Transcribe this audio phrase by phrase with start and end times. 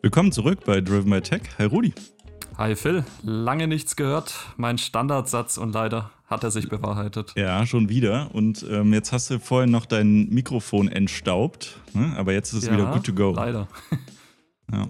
[0.00, 1.42] Willkommen zurück bei Driven by Tech.
[1.58, 1.92] Hi Rudi.
[2.58, 4.34] Hi Phil, lange nichts gehört.
[4.56, 7.34] Mein Standardsatz und leider hat er sich bewahrheitet.
[7.36, 8.34] Ja, schon wieder.
[8.34, 12.14] Und ähm, jetzt hast du vorhin noch dein Mikrofon entstaubt, ne?
[12.16, 13.32] aber jetzt ist es ja, wieder good to go.
[13.32, 13.68] Leider.
[14.72, 14.88] ja.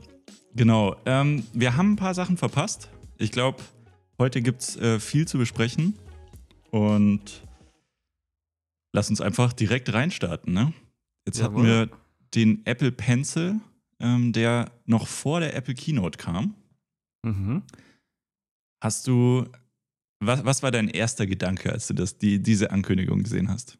[0.55, 0.95] Genau.
[1.07, 2.88] Ähm, wir haben ein paar Sachen verpasst.
[3.19, 3.59] Ich glaube,
[4.16, 5.98] heute gibt es äh, viel zu besprechen.
[6.71, 7.43] Und
[8.93, 10.55] lass uns einfach direkt reinstarten.
[10.55, 10.73] Ne?
[11.27, 11.66] Jetzt Jawohl.
[11.66, 11.98] hatten wir
[12.33, 13.57] den Apple Pencil,
[13.98, 16.55] ähm, der noch vor der Apple Keynote kam.
[17.27, 17.65] Mhm.
[18.80, 19.47] Hast du,
[20.21, 23.79] was, was war dein erster Gedanke, als du das, die, diese Ankündigung gesehen hast?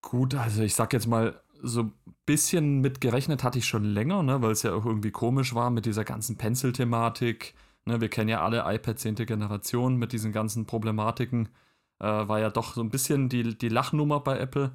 [0.00, 1.92] Gut, also ich sag jetzt mal, so ein
[2.24, 5.86] bisschen mitgerechnet hatte ich schon länger, ne, weil es ja auch irgendwie komisch war mit
[5.86, 7.54] dieser ganzen Pencil-Thematik.
[7.84, 9.16] Ne, wir kennen ja alle iPad 10.
[9.16, 11.48] Generation mit diesen ganzen Problematiken.
[11.98, 14.70] Äh, war ja doch so ein bisschen die, die Lachnummer bei Apple.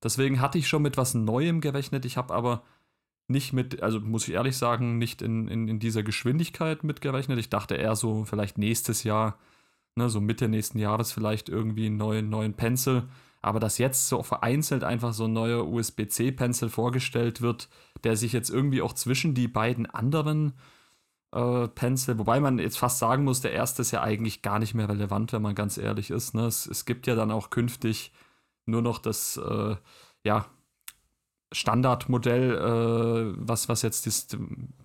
[0.00, 2.04] Deswegen hatte ich schon mit was Neuem gerechnet.
[2.04, 2.62] Ich habe aber
[3.32, 7.38] nicht mit, also muss ich ehrlich sagen, nicht in, in, in dieser Geschwindigkeit mitgerechnet.
[7.38, 9.38] Ich dachte eher so vielleicht nächstes Jahr,
[9.96, 13.04] ne, so Mitte nächsten Jahres vielleicht irgendwie einen neuen, neuen Pencil.
[13.40, 17.68] Aber dass jetzt so vereinzelt einfach so ein neuer USB-C-Pencil vorgestellt wird,
[18.04, 20.52] der sich jetzt irgendwie auch zwischen die beiden anderen
[21.32, 24.74] äh, Pencil, wobei man jetzt fast sagen muss, der erste ist ja eigentlich gar nicht
[24.74, 26.34] mehr relevant, wenn man ganz ehrlich ist.
[26.34, 26.46] Ne?
[26.46, 28.12] Es, es gibt ja dann auch künftig
[28.66, 29.76] nur noch das, äh,
[30.24, 30.46] ja,
[31.52, 34.36] Standardmodell, äh, was, was jetzt ist.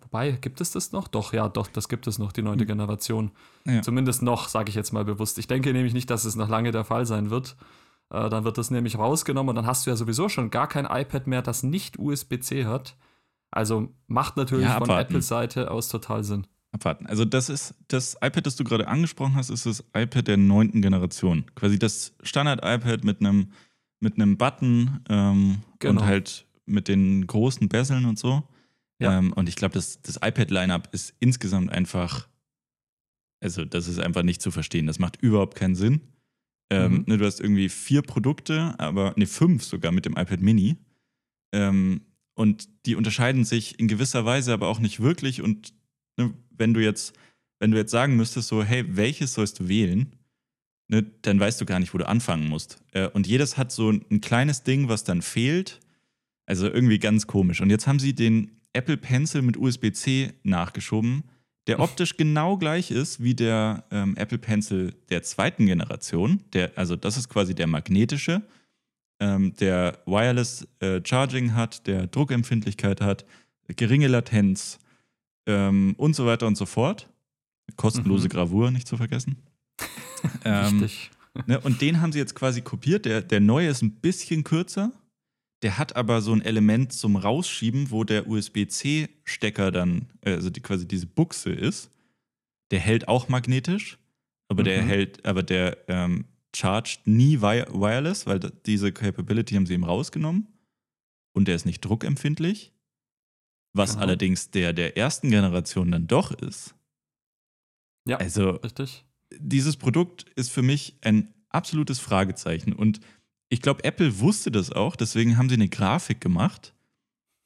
[0.01, 1.07] Wobei, gibt es das noch?
[1.07, 2.67] Doch, ja, doch, das gibt es noch, die neunte hm.
[2.67, 3.31] Generation.
[3.65, 3.81] Ja.
[3.81, 5.37] Zumindest noch, sage ich jetzt mal bewusst.
[5.37, 7.55] Ich denke nämlich nicht, dass es noch lange der Fall sein wird.
[8.09, 10.85] Äh, dann wird das nämlich rausgenommen und dann hast du ja sowieso schon gar kein
[10.85, 12.95] iPad mehr, das nicht USB-C hat.
[13.51, 16.47] Also macht natürlich ja, von Apples Seite aus total Sinn.
[16.73, 17.07] Abwarten.
[17.07, 20.81] Also das ist das iPad, das du gerade angesprochen hast, ist das iPad der neunten
[20.81, 21.45] Generation.
[21.55, 23.51] Quasi das Standard-iPad mit einem
[23.99, 26.01] mit einem Button ähm, genau.
[26.01, 28.47] und halt mit den großen Besseln und so.
[28.99, 29.17] Ja.
[29.17, 32.27] Ähm, und ich glaube, das, das iPad-Lineup ist insgesamt einfach,
[33.39, 34.87] also das ist einfach nicht zu verstehen.
[34.87, 36.01] Das macht überhaupt keinen Sinn.
[36.69, 37.03] Ähm, mhm.
[37.07, 40.77] ne, du hast irgendwie vier Produkte, aber ne, fünf sogar mit dem iPad Mini.
[41.53, 42.01] Ähm,
[42.33, 45.41] und die unterscheiden sich in gewisser Weise aber auch nicht wirklich.
[45.41, 45.73] Und
[46.17, 47.15] ne, wenn du jetzt,
[47.59, 50.13] wenn du jetzt sagen müsstest, so, hey, welches sollst du wählen,
[50.89, 52.83] ne, dann weißt du gar nicht, wo du anfangen musst.
[52.91, 55.79] Äh, und jedes hat so ein kleines Ding, was dann fehlt
[56.47, 57.61] also irgendwie ganz komisch.
[57.61, 61.23] Und jetzt haben sie den Apple Pencil mit USB-C nachgeschoben,
[61.67, 66.41] der optisch genau gleich ist wie der ähm, Apple Pencil der zweiten Generation.
[66.53, 68.41] Der, also das ist quasi der magnetische,
[69.19, 73.25] ähm, der Wireless äh, Charging hat, der Druckempfindlichkeit hat,
[73.67, 74.79] geringe Latenz
[75.45, 77.09] ähm, und so weiter und so fort.
[77.75, 78.29] Kostenlose mhm.
[78.29, 79.35] Gravur, nicht zu vergessen.
[80.45, 81.11] Richtig.
[81.45, 83.05] Ne, und den haben sie jetzt quasi kopiert.
[83.05, 84.93] Der, der neue ist ein bisschen kürzer
[85.63, 90.61] der hat aber so ein Element zum Rausschieben, wo der USB-C-Stecker dann, äh, also die,
[90.61, 91.91] quasi diese Buchse ist.
[92.71, 93.97] Der hält auch magnetisch,
[94.49, 94.65] aber mhm.
[94.65, 96.25] der hält, aber der ähm,
[96.55, 100.47] charged nie wireless, weil diese Capability haben sie ihm rausgenommen.
[101.33, 102.73] Und der ist nicht druckempfindlich.
[103.73, 104.03] Was genau.
[104.03, 106.75] allerdings der der ersten Generation dann doch ist.
[108.07, 109.05] Ja, also, richtig.
[109.37, 112.73] Dieses Produkt ist für mich ein absolutes Fragezeichen.
[112.73, 113.01] Und
[113.49, 116.73] ich glaube, Apple wusste das auch, deswegen haben sie eine Grafik gemacht,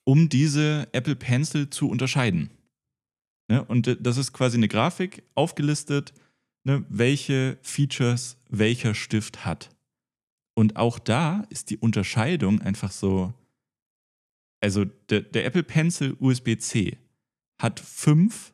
[0.03, 2.49] um diese Apple Pencil zu unterscheiden.
[3.47, 3.63] Ne?
[3.63, 6.13] Und das ist quasi eine Grafik aufgelistet,
[6.63, 9.69] ne, welche Features welcher Stift hat.
[10.53, 13.33] Und auch da ist die Unterscheidung einfach so.
[14.59, 16.97] Also der, der Apple Pencil USB-C
[17.59, 18.53] hat fünf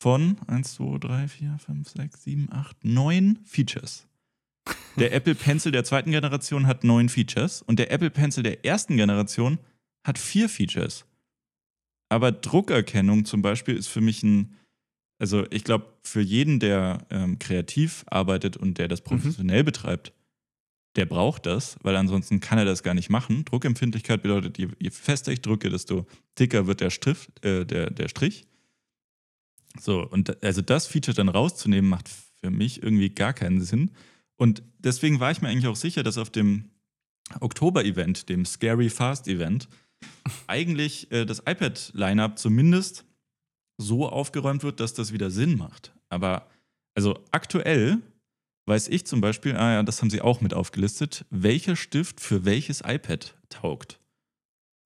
[0.00, 4.06] von 1, 2, 3, 4, 5, 6, 7, 8, 9 Features.
[4.96, 8.96] Der Apple Pencil der zweiten Generation hat neun Features und der Apple Pencil der ersten
[8.96, 9.58] Generation
[10.06, 11.04] hat vier Features.
[12.08, 14.54] Aber Druckerkennung zum Beispiel ist für mich ein,
[15.18, 19.04] also ich glaube, für jeden, der ähm, kreativ arbeitet und der das mhm.
[19.04, 19.66] professionell mhm.
[19.66, 20.12] betreibt,
[20.96, 23.44] der braucht das, weil ansonsten kann er das gar nicht machen.
[23.44, 26.06] Druckempfindlichkeit bedeutet, je, je fester ich drücke, desto
[26.38, 28.46] dicker wird der, Stift, äh, der, der Strich.
[29.80, 33.90] So, und also das Feature dann rauszunehmen, macht für mich irgendwie gar keinen Sinn.
[34.36, 36.70] Und deswegen war ich mir eigentlich auch sicher, dass auf dem
[37.40, 39.68] Oktober-Event, dem Scary Fast-Event,
[40.46, 43.04] eigentlich äh, das iPad-Lineup zumindest
[43.78, 45.94] so aufgeräumt wird, dass das wieder Sinn macht.
[46.08, 46.48] Aber
[46.94, 47.98] also aktuell
[48.66, 52.44] weiß ich zum Beispiel, ah ja, das haben sie auch mit aufgelistet, welcher Stift für
[52.44, 54.00] welches iPad taugt.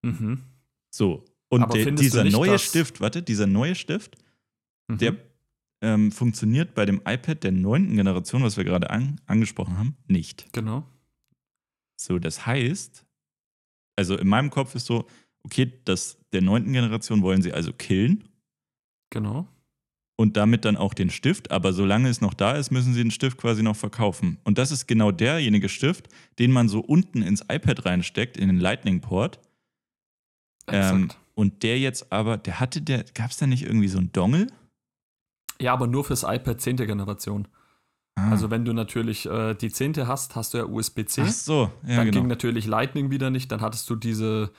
[0.01, 0.43] Mhm.
[0.89, 1.25] So.
[1.49, 4.17] Und der, dieser nicht, neue Stift, warte, dieser neue Stift,
[4.89, 4.97] Mhm.
[4.97, 5.15] der
[5.81, 10.51] ähm, funktioniert bei dem iPad der neunten Generation, was wir gerade an, angesprochen haben, nicht.
[10.53, 10.83] Genau.
[11.99, 13.05] So, das heißt,
[13.95, 15.05] also in meinem Kopf ist so,
[15.43, 18.23] okay, das der neunten Generation wollen sie also killen
[19.09, 19.47] Genau.
[20.17, 23.11] und damit dann auch den Stift, aber solange es noch da ist, müssen sie den
[23.11, 24.37] Stift quasi noch verkaufen.
[24.43, 28.59] Und das ist genau derjenige Stift, den man so unten ins iPad reinsteckt, in den
[28.59, 29.39] Lightning-Port.
[30.67, 34.11] Ähm, und der jetzt aber, der hatte, der, gab es da nicht irgendwie so einen
[34.11, 34.47] Dongle?
[35.61, 36.77] Ja, aber nur fürs iPad 10.
[36.77, 37.47] Generation.
[38.15, 38.31] Ah.
[38.31, 40.07] Also wenn du natürlich äh, die 10.
[40.07, 41.23] hast, hast du ja USB-C.
[41.25, 42.19] Ach so, ja, dann genau.
[42.19, 43.51] ging natürlich Lightning wieder nicht.
[43.51, 44.51] Dann hattest du diese,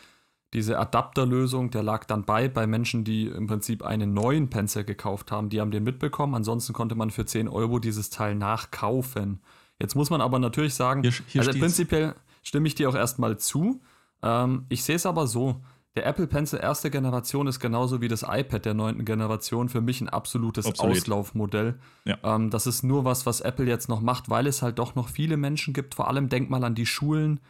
[0.52, 5.30] diese Adapterlösung, der lag dann bei, bei Menschen, die im Prinzip einen neuen Pencil gekauft
[5.32, 5.48] haben.
[5.48, 6.34] Die haben den mitbekommen.
[6.34, 9.40] Ansonsten konnte man für 10 Euro dieses Teil nachkaufen.
[9.80, 11.64] Jetzt muss man aber natürlich sagen, Hier, hier also steht's.
[11.64, 13.80] prinzipiell stimme ich dir auch erstmal zu.
[14.22, 15.60] Ähm, ich sehe es aber so.
[16.00, 20.00] Der Apple Pencil erste Generation ist genauso wie das iPad der neunten Generation für mich
[20.00, 20.96] ein absolutes Obsolet.
[20.96, 21.78] Auslaufmodell.
[22.06, 22.16] Ja.
[22.22, 25.10] Ähm, das ist nur was, was Apple jetzt noch macht, weil es halt doch noch
[25.10, 25.94] viele Menschen gibt.
[25.94, 27.40] Vor allem denk mal an die Schulen.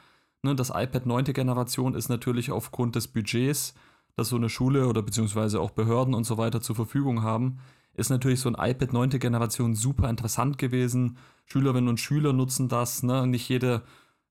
[0.42, 3.74] Ne, das iPad neunte Generation ist natürlich aufgrund des Budgets,
[4.16, 7.60] das so eine Schule oder beziehungsweise auch Behörden und so weiter zur Verfügung haben,
[7.94, 11.18] ist natürlich so ein iPad neunte Generation super interessant gewesen.
[11.44, 13.04] Schülerinnen und Schüler nutzen das.
[13.04, 13.28] Ne?
[13.28, 13.82] Nicht jede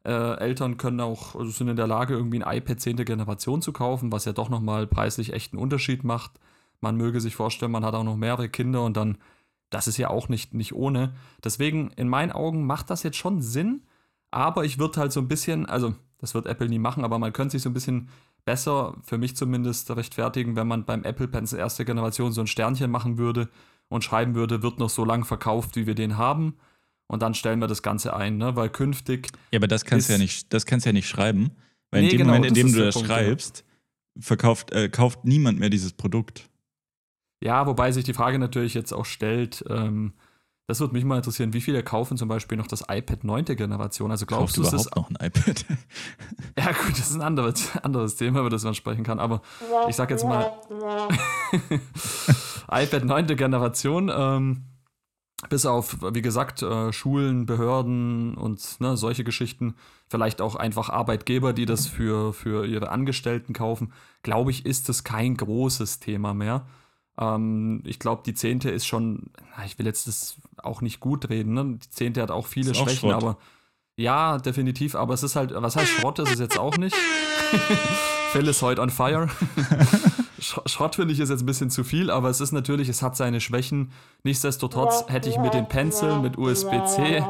[0.06, 2.98] äh, Eltern können auch, also sind in der Lage, irgendwie ein iPad 10.
[2.98, 6.40] Generation zu kaufen, was ja doch nochmal preislich echt einen Unterschied macht.
[6.82, 9.18] Man möge sich vorstellen, man hat auch noch mehrere Kinder und dann,
[9.70, 11.14] das ist ja auch nicht, nicht ohne.
[11.44, 13.84] Deswegen, in meinen Augen macht das jetzt schon Sinn,
[14.32, 17.34] aber ich würde halt so ein bisschen, also das wird Apple nie machen, aber man
[17.34, 18.10] könnte sich so ein bisschen
[18.46, 22.92] besser, für mich zumindest, rechtfertigen, wenn man beim Apple Pencil erste Generation so ein Sternchen
[22.92, 23.50] machen würde
[23.90, 26.58] und schreiben würde, wird noch so lang verkauft, wie wir den haben.
[27.12, 28.56] Und dann stellen wir das Ganze ein, ne?
[28.56, 31.10] weil künftig Ja, aber das kannst du ist- ja nicht, das kannst du ja nicht
[31.10, 31.52] schreiben.
[31.92, 33.64] Weil Nee, in dem genau, Moment, in dem du das Punkt, schreibst,
[34.20, 36.48] verkauft, äh, kauft niemand mehr dieses Produkt.
[37.44, 40.14] Ja, wobei sich die Frage natürlich jetzt auch stellt, ähm,
[40.68, 43.46] das würde mich mal interessieren, wie viele kaufen zum Beispiel noch das iPad 9.
[43.56, 44.12] Generation?
[44.12, 44.96] Also Kauft glaubst du, es überhaupt ist.
[44.96, 45.66] noch ein iPad?
[46.60, 49.42] Ja, gut, das ist ein anderes, anderes Thema, über das man sprechen kann, aber
[49.88, 50.52] ich sag jetzt mal,
[52.72, 53.28] iPad 9.
[53.36, 54.64] Generation, ähm,
[55.48, 59.76] bis auf, wie gesagt, äh, Schulen, Behörden und ne, solche Geschichten,
[60.10, 63.94] vielleicht auch einfach Arbeitgeber, die das für, für ihre Angestellten kaufen,
[64.24, 66.66] glaube ich, ist das kein großes Thema mehr.
[67.18, 69.32] Ähm, ich glaube, die zehnte ist schon,
[69.66, 71.78] ich will jetzt das auch nicht gut reden, ne?
[71.82, 73.24] die zehnte hat auch viele Ist auch Schwächen, Schrott.
[73.24, 73.38] aber
[73.96, 76.96] ja, definitiv, aber es ist halt, was heißt Schrott, ist es jetzt auch nicht.
[78.32, 79.28] Phil ist heute on fire.
[80.50, 83.02] Sch- Schrott finde ich ist jetzt ein bisschen zu viel, aber es ist natürlich, es
[83.02, 83.92] hat seine Schwächen.
[84.24, 87.24] Nichtsdestotrotz hätte ich mir den Pencil mit USB-C,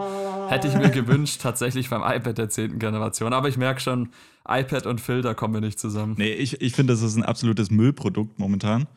[0.47, 2.79] hätte ich mir gewünscht, tatsächlich beim iPad der 10.
[2.79, 3.33] Generation.
[3.33, 4.09] Aber ich merke schon,
[4.47, 6.15] iPad und Phil, da kommen wir nicht zusammen.
[6.17, 8.87] Nee, ich, ich finde, das ist ein absolutes Müllprodukt momentan.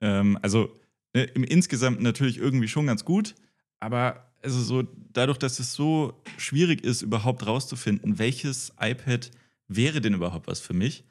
[0.00, 0.68] Ähm, also
[1.12, 3.34] äh, im insgesamt natürlich irgendwie schon ganz gut,
[3.80, 4.82] aber also so
[5.12, 9.30] dadurch, dass es so schwierig ist, überhaupt rauszufinden, welches iPad
[9.68, 11.04] wäre denn überhaupt was für mich,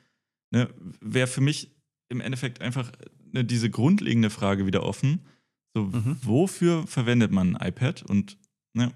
[0.52, 0.70] ne,
[1.02, 1.72] wäre für mich
[2.14, 2.92] im Endeffekt einfach
[3.32, 5.20] ne, diese grundlegende Frage wieder offen.
[5.74, 6.18] So, Mhm.
[6.22, 8.04] wofür verwendet man ein iPad?
[8.04, 8.38] Und
[8.74, 8.92] ne,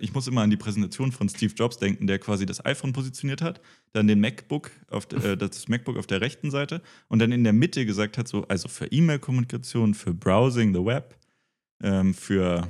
[0.00, 3.42] ich muss immer an die Präsentation von Steve Jobs denken, der quasi das iPhone positioniert
[3.42, 3.60] hat,
[3.92, 7.44] dann den MacBook auf de, äh, das MacBook auf der rechten Seite und dann in
[7.44, 11.14] der Mitte gesagt hat, so, also für E-Mail-Kommunikation, für Browsing the Web,
[11.82, 12.68] ähm, für,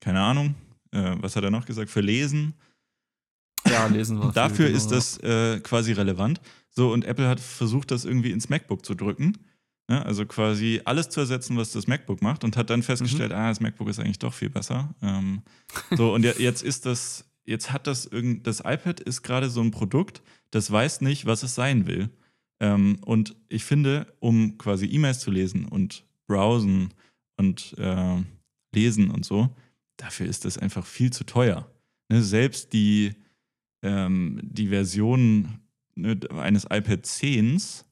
[0.00, 0.54] keine Ahnung,
[0.92, 2.54] äh, was hat er noch gesagt, für Lesen.
[3.70, 4.32] Ja, lesen wir.
[4.32, 6.40] Dafür viel, ist genau, das äh, quasi relevant.
[6.70, 9.38] So, und Apple hat versucht, das irgendwie ins MacBook zu drücken.
[9.88, 10.04] Ne?
[10.04, 13.36] Also quasi alles zu ersetzen, was das MacBook macht, und hat dann festgestellt, Mhm.
[13.38, 14.94] ah, das MacBook ist eigentlich doch viel besser.
[15.02, 15.42] Ähm,
[15.96, 19.60] so, und je- jetzt ist das, jetzt hat das irgend, das iPad ist gerade so
[19.60, 22.10] ein Produkt, das weiß nicht, was es sein will.
[22.60, 26.92] Ähm, und ich finde, um quasi E-Mails zu lesen und browsen
[27.36, 28.22] und äh,
[28.74, 29.54] lesen und so,
[29.98, 31.70] dafür ist das einfach viel zu teuer.
[32.08, 32.22] Ne?
[32.22, 33.14] Selbst die,
[33.86, 35.60] ähm, die Versionen
[35.94, 37.84] ne, eines iPad 10s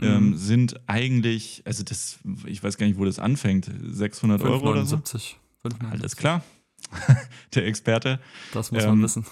[0.00, 0.16] ja.
[0.16, 0.36] ähm, Mhm.
[0.36, 4.96] sind eigentlich, also das, ich weiß gar nicht, wo das anfängt, 600 Euro oder so.
[4.96, 5.34] 5,79.
[5.64, 5.90] 5,79.
[5.90, 6.44] Alles klar.
[7.54, 8.20] Der Experte.
[8.52, 9.24] Das muss Ähm, man wissen.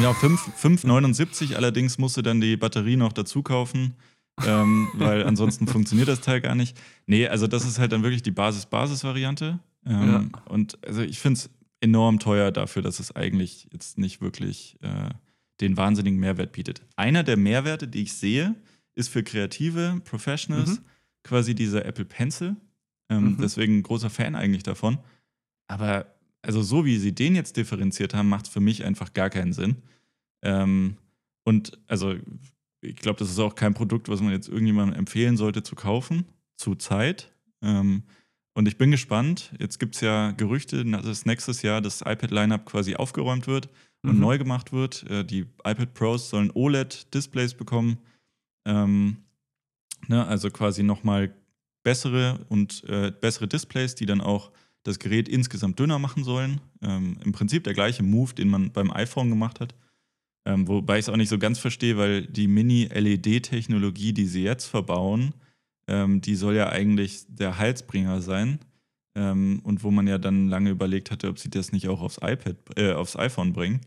[0.00, 3.94] Ja, 5 5,79, allerdings musst du dann die Batterie noch dazu kaufen,
[4.46, 6.76] ähm, weil ansonsten funktioniert das Teil gar nicht.
[7.06, 9.58] Nee, also das ist halt dann wirklich die Basis-Basis-Variante.
[9.86, 14.78] Ähm, Und also ich finde es enorm teuer dafür, dass es eigentlich jetzt nicht wirklich
[14.80, 15.10] äh,
[15.60, 16.82] den wahnsinnigen Mehrwert bietet.
[16.96, 18.54] Einer der Mehrwerte, die ich sehe,
[18.94, 20.84] ist für kreative Professionals Mhm.
[21.22, 22.56] quasi dieser Apple Pencil.
[23.08, 23.36] Ähm, Mhm.
[23.40, 24.98] Deswegen großer Fan eigentlich davon.
[25.68, 26.06] Aber
[26.42, 29.52] also so wie sie den jetzt differenziert haben, macht es für mich einfach gar keinen
[29.52, 29.76] Sinn.
[30.42, 30.96] Ähm,
[31.44, 32.14] und also
[32.80, 36.26] ich glaube, das ist auch kein Produkt, was man jetzt irgendjemandem empfehlen sollte zu kaufen,
[36.56, 37.32] zu Zeit.
[37.62, 38.02] Ähm,
[38.54, 39.52] und ich bin gespannt.
[39.58, 43.68] Jetzt gibt es ja Gerüchte, dass nächstes Jahr das iPad-Lineup quasi aufgeräumt wird
[44.02, 44.20] und mhm.
[44.20, 45.04] neu gemacht wird.
[45.10, 47.98] Äh, die iPad Pros sollen OLED-Displays bekommen.
[48.64, 49.18] Ähm,
[50.08, 51.34] ne, also quasi nochmal
[51.82, 54.52] bessere und äh, bessere Displays, die dann auch
[54.84, 56.60] das Gerät insgesamt dünner machen sollen.
[56.82, 59.74] Ähm, Im Prinzip der gleiche Move, den man beim iPhone gemacht hat.
[60.46, 64.66] Ähm, wobei ich es auch nicht so ganz verstehe, weil die Mini-LED-Technologie, die sie jetzt
[64.66, 65.34] verbauen,
[65.86, 68.58] ähm, die soll ja eigentlich der Halsbringer sein.
[69.16, 72.18] Ähm, und wo man ja dann lange überlegt hatte, ob sie das nicht auch aufs
[72.18, 73.80] iPad, äh, aufs iPhone bringen.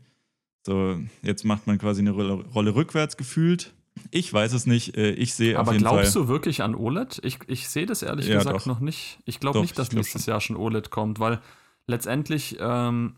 [0.65, 3.73] So, jetzt macht man quasi eine Rolle, Rolle rückwärts gefühlt.
[4.11, 4.95] Ich weiß es nicht.
[4.95, 5.87] Äh, ich sehe auf jeden Fall.
[5.87, 7.19] Aber glaubst du wirklich an OLED?
[7.23, 8.65] Ich, ich sehe das ehrlich ja, gesagt doch.
[8.65, 9.19] noch nicht.
[9.25, 11.41] Ich glaube nicht, dass nächstes Jahr schon OLED kommt, weil
[11.87, 13.15] letztendlich ähm,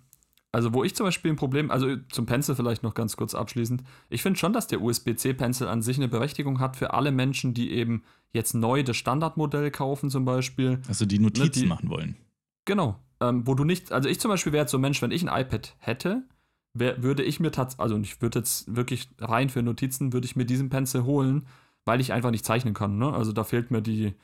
[0.51, 3.83] also, wo ich zum Beispiel ein Problem, also zum Pencil vielleicht noch ganz kurz abschließend.
[4.09, 7.71] Ich finde schon, dass der USB-C-Pencil an sich eine Berechtigung hat für alle Menschen, die
[7.71, 10.81] eben jetzt neu das Standardmodell kaufen, zum Beispiel.
[10.87, 12.17] Also, die Notizen ne, die, machen wollen.
[12.65, 12.99] Genau.
[13.21, 15.27] Ähm, wo du nicht, also ich zum Beispiel wäre jetzt so ein Mensch, wenn ich
[15.27, 16.23] ein iPad hätte,
[16.73, 20.35] wär, würde ich mir tatsächlich, also ich würde jetzt wirklich rein für Notizen, würde ich
[20.35, 21.45] mir diesen Pencil holen,
[21.85, 22.97] weil ich einfach nicht zeichnen kann.
[22.97, 23.13] Ne?
[23.13, 24.15] Also, da fehlt mir die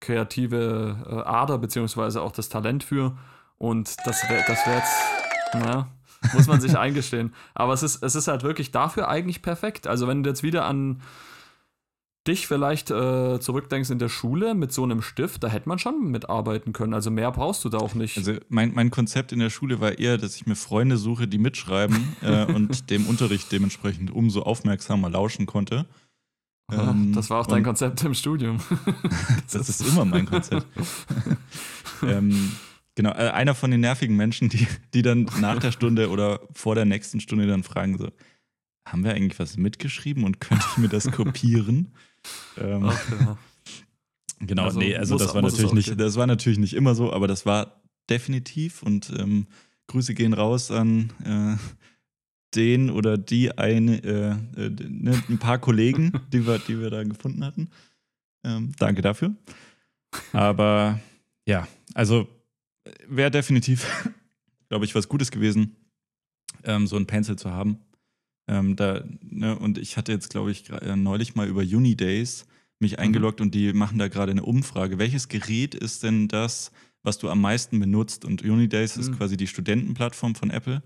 [0.00, 3.16] kreative äh, Ader, beziehungsweise auch das Talent für.
[3.56, 5.11] Und das wäre das wär jetzt
[5.54, 5.88] ja,
[6.32, 7.34] muss man sich eingestehen.
[7.54, 9.86] Aber es ist, es ist halt wirklich dafür eigentlich perfekt.
[9.86, 11.00] Also, wenn du jetzt wieder an
[12.26, 16.10] dich vielleicht äh, zurückdenkst in der Schule mit so einem Stift, da hätte man schon
[16.10, 16.94] mitarbeiten können.
[16.94, 18.16] Also mehr brauchst du da auch nicht.
[18.16, 21.38] Also mein, mein Konzept in der Schule war eher, dass ich mir Freunde suche, die
[21.38, 25.86] mitschreiben äh, und dem Unterricht dementsprechend umso aufmerksamer lauschen konnte.
[26.70, 28.58] Ähm, das war auch dein Konzept im Studium.
[29.52, 30.66] das ist immer mein Konzept.
[32.02, 32.52] ähm,
[32.94, 36.74] Genau, äh, einer von den nervigen Menschen, die, die dann nach der Stunde oder vor
[36.74, 38.10] der nächsten Stunde dann fragen so,
[38.86, 41.92] haben wir eigentlich was mitgeschrieben und könnte ich mir das kopieren?
[42.58, 43.38] ähm, ja.
[44.40, 47.12] Genau, also, nee, also muss, das war natürlich nicht, das war natürlich nicht immer so,
[47.12, 47.80] aber das war
[48.10, 49.46] definitiv und ähm,
[49.86, 51.56] Grüße gehen raus an äh,
[52.56, 57.04] den oder die eine, äh, äh, ne, ein paar Kollegen, die wir, die wir da
[57.04, 57.70] gefunden hatten.
[58.44, 59.34] Ähm, danke dafür.
[60.32, 60.98] Aber
[61.46, 62.28] ja, also
[63.06, 63.86] wäre definitiv,
[64.68, 65.76] glaube ich, was Gutes gewesen,
[66.64, 67.78] ähm, so ein Pencil zu haben.
[68.48, 72.46] Ähm, da, ne, und ich hatte jetzt, glaube ich, äh, neulich mal über Unidays
[72.80, 72.98] mich mhm.
[72.98, 73.46] eingeloggt mhm.
[73.46, 74.98] und die machen da gerade eine Umfrage.
[74.98, 76.72] Welches Gerät ist denn das,
[77.02, 78.24] was du am meisten benutzt?
[78.24, 79.02] Und Unidays mhm.
[79.02, 80.82] ist quasi die Studentenplattform von Apple.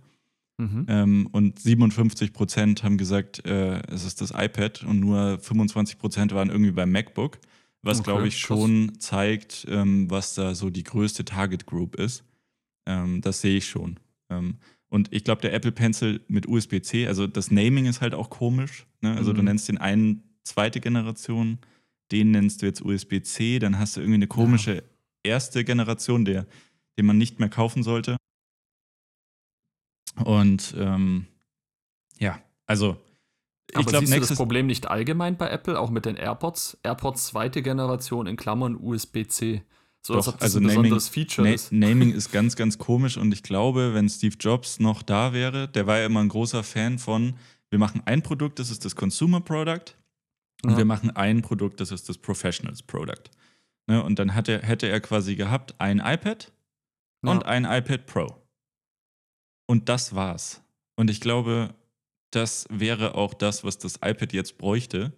[0.59, 0.87] Mhm.
[0.89, 6.33] Ähm, und 57 Prozent haben gesagt, äh, es ist das iPad und nur 25 Prozent
[6.33, 7.39] waren irgendwie beim MacBook
[7.87, 8.99] was, okay, glaube ich, schon krass.
[8.99, 12.25] zeigt, ähm, was da so die größte Target Group ist.
[12.87, 13.99] Ähm, das sehe ich schon.
[14.31, 18.31] Ähm, und ich glaube, der Apple Pencil mit USB-C, also das Naming ist halt auch
[18.31, 18.87] komisch.
[19.01, 19.17] Ne?
[19.17, 19.37] Also mhm.
[19.37, 21.59] du nennst den einen zweite Generation,
[22.13, 24.83] den nennst du jetzt USB-C, dann hast du irgendwie eine komische ja.
[25.25, 26.47] erste Generation, der,
[26.99, 28.17] den man nicht mehr kaufen sollte.
[30.25, 31.27] Und ähm,
[32.19, 32.97] ja, also
[33.73, 36.79] aber ich glaube, du das Problem nicht allgemein bei Apple, auch mit den AirPods?
[36.83, 39.63] AirPods zweite Generation in Klammern USB-C.
[40.07, 41.73] So, Doch, als also ein Naming, besonderes Feature na ist.
[41.73, 45.89] Naming ist ganz, ganz komisch und ich glaube, wenn Steve Jobs noch da wäre, der
[45.89, 47.35] war ja immer ein großer Fan von,
[47.71, 49.97] wir machen ein Produkt, das ist das Consumer Product
[50.63, 50.77] und ja.
[50.77, 53.31] wir machen ein Produkt, das ist das Professionals Product.
[53.89, 56.53] Ne, und dann hat er, hätte er quasi gehabt ein iPad
[57.25, 57.31] ja.
[57.33, 58.43] und ein iPad Pro.
[59.69, 60.63] Und das war's.
[60.97, 61.75] Und ich glaube,
[62.31, 65.13] das wäre auch das, was das iPad jetzt bräuchte,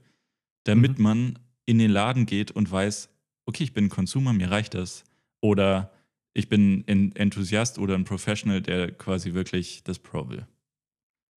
[0.65, 1.05] damit mhm.
[1.05, 3.11] man in den Laden geht und weiß,
[3.47, 5.05] okay, ich bin ein Consumer, mir reicht das.
[5.41, 5.93] Oder
[6.35, 10.47] ich bin ein Enthusiast oder ein Professional, der quasi wirklich das Pro will.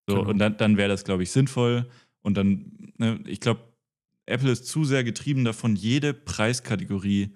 [0.08, 0.30] So, genau.
[0.30, 1.90] und dann, dann wäre das, glaube ich, sinnvoll.
[2.22, 3.62] Und dann, ne, ich glaube,
[4.26, 7.36] Apple ist zu sehr getrieben davon, jede Preiskategorie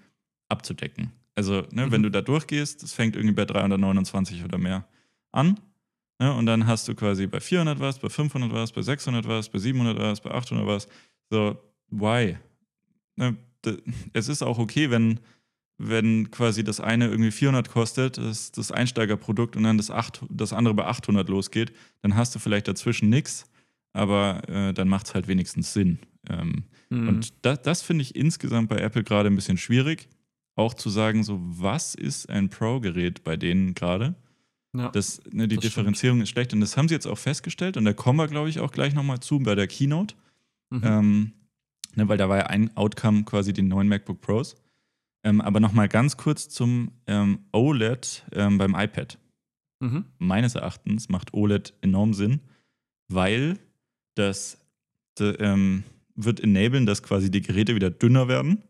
[0.49, 1.11] abzudecken.
[1.35, 1.91] Also, ne, mhm.
[1.91, 4.87] wenn du da durchgehst, das fängt irgendwie bei 329 oder mehr
[5.31, 5.59] an.
[6.19, 6.33] Ne?
[6.33, 9.59] Und dann hast du quasi bei 400 was, bei 500 was, bei 600 was, bei
[9.59, 10.87] 700 was, bei 800 was.
[11.29, 11.57] So,
[11.89, 12.37] why?
[13.15, 13.37] Ne?
[14.13, 15.19] Es ist auch okay, wenn,
[15.77, 20.53] wenn quasi das eine irgendwie 400 kostet, das, das Einsteigerprodukt und dann das, 8, das
[20.53, 23.49] andere bei 800 losgeht, dann hast du vielleicht dazwischen nichts,
[23.93, 25.99] aber äh, dann macht es halt wenigstens Sinn.
[26.29, 27.07] Ähm, mhm.
[27.07, 30.07] Und das, das finde ich insgesamt bei Apple gerade ein bisschen schwierig,
[30.55, 34.15] auch zu sagen, so was ist ein Pro-Gerät bei denen gerade?
[34.77, 36.23] Ja, das, ne, die das Differenzierung stimmt.
[36.23, 38.59] ist schlecht und das haben sie jetzt auch festgestellt und da kommen wir, glaube ich,
[38.59, 40.15] auch gleich nochmal zu bei der Keynote.
[40.69, 40.81] Mhm.
[40.83, 41.31] Ähm,
[41.95, 44.55] ne, weil da war ja ein Outcome quasi die neuen MacBook Pros.
[45.23, 49.17] Ähm, aber nochmal ganz kurz zum ähm, OLED ähm, beim iPad.
[49.79, 50.05] Mhm.
[50.19, 52.41] Meines Erachtens macht OLED enorm Sinn,
[53.07, 53.57] weil
[54.15, 54.59] das,
[55.17, 55.83] de, ähm,
[56.15, 58.63] wird enablen, dass quasi die Geräte wieder dünner werden.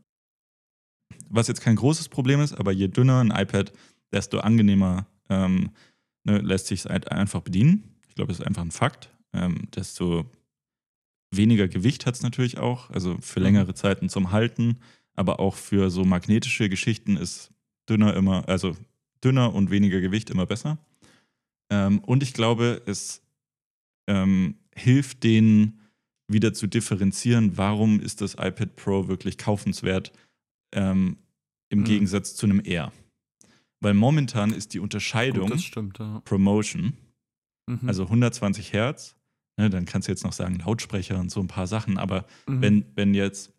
[1.29, 3.74] Was jetzt kein großes Problem ist, aber je dünner ein iPad,
[4.12, 5.71] desto angenehmer ähm,
[6.25, 7.96] ne, lässt sich es halt einfach bedienen.
[8.10, 9.10] Ich glaube, das ist einfach ein Fakt.
[9.34, 10.29] Ähm, desto
[11.32, 14.77] weniger Gewicht hat es natürlich auch, also für längere Zeiten zum Halten,
[15.15, 17.51] aber auch für so magnetische Geschichten ist
[17.89, 18.75] dünner immer, also
[19.24, 20.77] dünner und weniger Gewicht immer besser.
[21.70, 23.22] Ähm, und ich glaube, es
[24.08, 25.82] ähm, hilft denen
[26.27, 30.12] wieder zu differenzieren, warum ist das iPad Pro wirklich kaufenswert
[30.74, 31.17] ähm,
[31.70, 31.86] im Mhm.
[31.86, 32.91] Gegensatz zu einem Air.
[33.82, 36.22] Weil momentan ist die Unterscheidung Gut, stimmt, ja.
[36.25, 36.94] Promotion,
[37.67, 37.88] Mhm.
[37.89, 39.15] also 120 Hertz,
[39.58, 42.62] ne, dann kannst du jetzt noch sagen Lautsprecher und so ein paar Sachen, aber Mhm.
[42.62, 43.51] wenn, wenn jetzt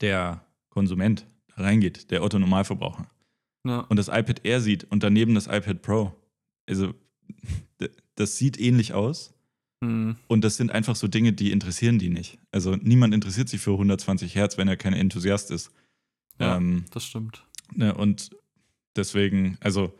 [0.00, 1.26] der Konsument
[1.56, 3.08] reingeht, der Otto Normalverbraucher,
[3.64, 3.80] ja.
[3.80, 6.14] und das iPad Air sieht und daneben das iPad Pro,
[6.68, 6.92] also
[8.16, 9.32] das sieht ähnlich aus
[9.80, 10.16] Mhm.
[10.28, 12.38] und das sind einfach so Dinge, die interessieren die nicht.
[12.52, 15.70] Also niemand interessiert sich für 120 Hertz, wenn er kein Enthusiast ist.
[16.40, 16.56] Ja.
[16.56, 17.44] Ähm, Das stimmt.
[17.74, 18.30] ne, und
[18.96, 19.92] deswegen, also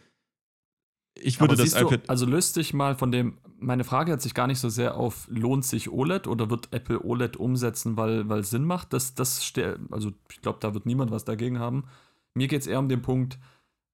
[1.16, 2.10] ich würde Aber das siehst du, iPad.
[2.10, 5.28] also löst sich mal von dem, meine Frage hat sich gar nicht so sehr auf,
[5.30, 8.92] lohnt sich OLED oder wird Apple OLED umsetzen, weil, weil Sinn macht?
[8.92, 9.52] Das, das
[9.90, 11.84] also ich glaube, da wird niemand was dagegen haben.
[12.34, 13.38] Mir geht es eher um den Punkt,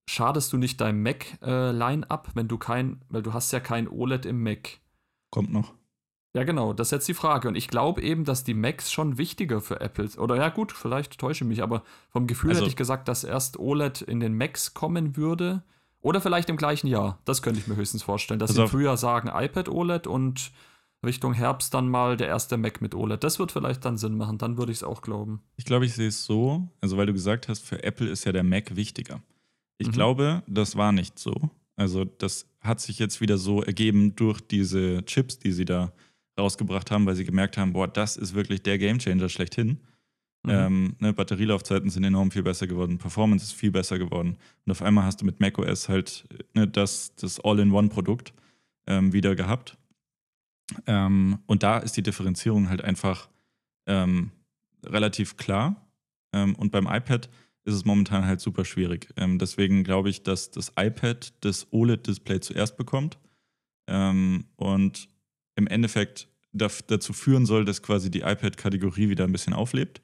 [0.09, 4.42] schadest du nicht deinem Mac-Line-up, wenn du kein, weil du hast ja kein OLED im
[4.42, 4.80] Mac.
[5.30, 5.75] kommt noch.
[6.34, 7.49] Ja, genau, das ist jetzt die Frage.
[7.49, 11.18] Und ich glaube eben, dass die Macs schon wichtiger für Apple Oder ja, gut, vielleicht
[11.18, 14.37] täusche ich mich, aber vom Gefühl Also- hätte ich gesagt, dass erst OLED in den
[14.37, 15.62] Macs kommen würde.
[16.02, 17.18] Oder vielleicht im gleichen Jahr.
[17.25, 18.38] Das könnte ich mir höchstens vorstellen.
[18.40, 18.68] Dass Pass sie.
[18.68, 20.50] Frühjahr sagen iPad OLED und
[21.04, 23.22] Richtung Herbst dann mal der erste Mac mit OLED.
[23.25, 24.38] Das wird vielleicht dann Sinn machen.
[24.38, 25.42] Dann würde ich es auch glauben.
[25.56, 28.32] Ich glaube, ich sehe es so, also weil du gesagt hast, für Apple ist ja
[28.32, 29.20] der Mac wichtiger.
[29.78, 29.92] Ich Mhm.
[29.92, 31.34] glaube, das war nicht so.
[31.76, 35.92] Also das hat sich jetzt wieder so ergeben durch diese Chips, die sie da
[36.40, 39.80] rausgebracht haben, weil sie gemerkt haben, boah, das ist wirklich der Gamechanger schlechthin.
[40.42, 40.50] Mhm.
[40.50, 44.38] Ähm, ne, Batterielaufzeiten sind enorm viel besser geworden, Performance ist viel besser geworden.
[44.64, 48.32] Und auf einmal hast du mit macOS halt ne, das, das All-in-One-Produkt
[48.86, 49.76] ähm, wieder gehabt.
[50.86, 53.28] Ähm, und da ist die Differenzierung halt einfach
[53.86, 54.30] ähm,
[54.84, 55.88] relativ klar.
[56.32, 57.28] Ähm, und beim iPad
[57.64, 59.12] ist es momentan halt super schwierig.
[59.17, 63.19] Ähm, deswegen glaube ich, dass das iPad das OLED-Display zuerst bekommt
[64.56, 65.08] und
[65.56, 70.00] im Endeffekt dazu führen soll, dass quasi die iPad-Kategorie wieder ein bisschen auflebt.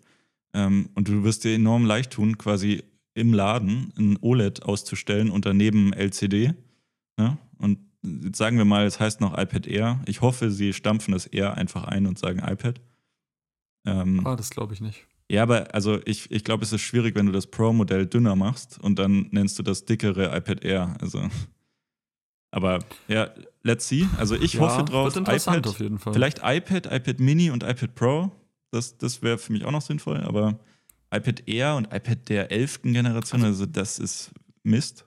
[0.54, 2.82] Ähm, und du wirst dir enorm leicht tun, quasi
[3.14, 6.54] im Laden ein OLED auszustellen und daneben LCD.
[7.16, 7.38] Ne?
[7.58, 10.00] Und jetzt sagen wir mal, es heißt noch iPad Air.
[10.06, 12.80] Ich hoffe, sie stampfen das Air einfach ein und sagen iPad.
[13.86, 15.06] Ähm, ah, das glaube ich nicht.
[15.30, 18.78] ja, aber also ich, ich glaube, es ist schwierig, wenn du das Pro-Modell dünner machst
[18.80, 20.96] und dann nennst du das dickere iPad Air.
[21.00, 21.22] Also,
[22.56, 23.30] aber ja,
[23.62, 24.08] let's see.
[24.16, 26.14] Also ich Ja, hoffe drauf, Wird interessant iPad, auf jeden Fall.
[26.14, 28.32] vielleicht iPad, iPad Mini und iPad Pro.
[28.70, 30.58] Das, das wäre für mich auch noch sinnvoll, aber
[31.14, 32.82] iPad Air und iPad der 11.
[32.82, 35.04] Generation, also, das ist Mist.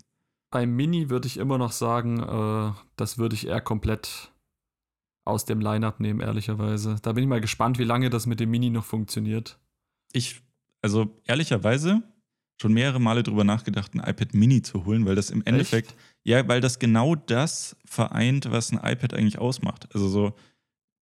[0.51, 4.31] Beim Mini würde ich immer noch sagen, äh, das würde ich eher komplett
[5.25, 6.97] aus dem Line-Up nehmen, ehrlicherweise.
[7.01, 9.59] Da bin ich mal gespannt, wie lange das mit dem Mini noch funktioniert.
[10.13, 10.41] Ich,
[10.81, 12.01] also ehrlicherweise,
[12.61, 16.47] schon mehrere Male drüber nachgedacht, ein iPad Mini zu holen, weil das im Endeffekt, ja,
[16.47, 19.87] weil das genau das vereint, was ein iPad eigentlich ausmacht.
[19.93, 20.33] Also so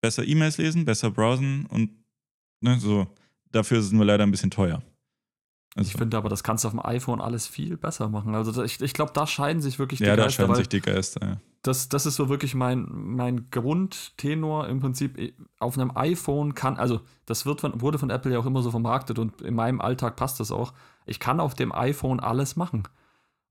[0.01, 1.89] besser E-Mails lesen, besser browsen und
[2.61, 3.07] ne, so.
[3.51, 4.83] Dafür ist es nur leider ein bisschen teuer.
[5.75, 8.35] Also, Ich finde aber, das kannst du auf dem iPhone alles viel besser machen.
[8.35, 10.57] Also da- ich, ich glaube, da scheiden sich wirklich die ja, da Geister, scheiden weil
[10.57, 11.25] sich die Geister.
[11.25, 11.37] Ja.
[11.61, 15.33] das, das ist so wirklich mein, mein Grundtenor im Prinzip.
[15.59, 18.71] Auf einem iPhone kann, also das wird von, wurde von Apple ja auch immer so
[18.71, 20.73] vermarktet und in meinem Alltag passt das auch.
[21.07, 22.83] Ich kann auf dem iPhone alles machen.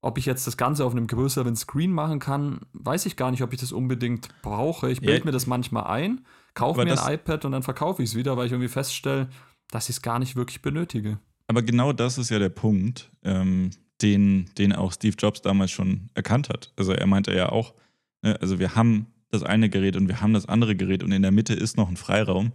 [0.03, 3.43] Ob ich jetzt das Ganze auf einem größeren Screen machen kann, weiß ich gar nicht,
[3.43, 4.91] ob ich das unbedingt brauche.
[4.91, 5.25] Ich bilde Ja.
[5.25, 6.21] mir das manchmal ein,
[6.55, 9.29] kaufe mir ein iPad und dann verkaufe ich es wieder, weil ich irgendwie feststelle,
[9.71, 11.19] dass ich es gar nicht wirklich benötige.
[11.49, 13.71] Aber genau das ist ja der Punkt, ähm,
[14.03, 16.73] den, den auch Steve Jobs damals schon erkannt hat.
[16.77, 17.75] Also er meinte ja auch,
[18.23, 21.23] ne, also wir haben das eine Gerät und wir haben das andere Gerät und in
[21.23, 22.53] der Mitte ist noch ein Freiraum.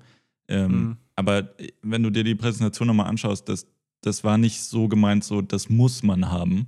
[0.47, 0.97] Ähm, Mhm.
[1.15, 1.49] Aber
[1.81, 3.67] wenn du dir die Präsentation nochmal anschaust, das,
[4.01, 6.67] das war nicht so gemeint, so das muss man haben,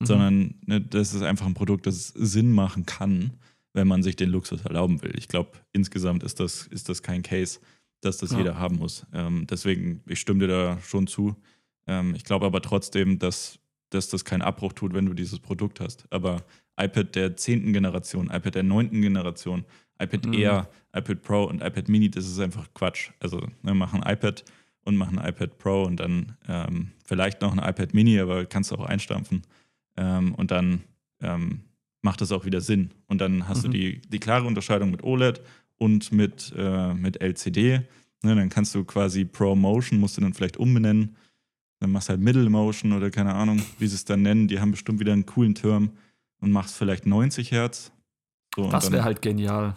[0.00, 0.06] Mhm.
[0.06, 3.32] sondern ne, das ist einfach ein Produkt, das Sinn machen kann,
[3.72, 5.12] wenn man sich den Luxus erlauben will.
[5.16, 7.60] Ich glaube, insgesamt ist das, ist das kein Case,
[8.00, 8.38] dass das Ja.
[8.38, 9.06] jeder haben muss.
[9.12, 11.36] Ähm, deswegen, ich stimme dir da schon zu.
[11.86, 13.58] Ähm, ich glaube aber trotzdem, dass,
[13.90, 16.04] dass das keinen Abbruch tut, wenn du dieses Produkt hast.
[16.10, 16.42] Aber
[16.80, 17.72] iPad der 10.
[17.72, 18.90] Generation, iPad der 9.
[19.02, 19.64] Generation,
[20.00, 20.32] iPad Mhm.
[20.34, 23.10] Air, iPad Pro und iPad Mini, das ist einfach Quatsch.
[23.20, 24.44] Also ne, mach ein iPad
[24.84, 28.70] und mach ein iPad Pro und dann ähm, vielleicht noch ein iPad Mini, aber kannst
[28.70, 29.42] du auch einstampfen.
[29.96, 30.82] Ähm, und dann
[31.20, 31.60] ähm,
[32.02, 32.90] macht das auch wieder Sinn.
[33.06, 33.62] Und dann hast Mhm.
[33.62, 35.40] du die, die klare Unterscheidung mit OLED
[35.78, 37.82] und mit, äh, mit LCD.
[38.24, 41.16] Ne, dann kannst du quasi Pro Motion, musst du dann vielleicht umbenennen.
[41.80, 44.46] Dann machst du halt Middle Motion oder keine Ahnung, wie sie es dann nennen.
[44.48, 45.90] Die haben bestimmt wieder einen coolen Term
[46.40, 47.90] und machst vielleicht 90 Hertz.
[48.54, 49.76] So, Das wäre halt genial.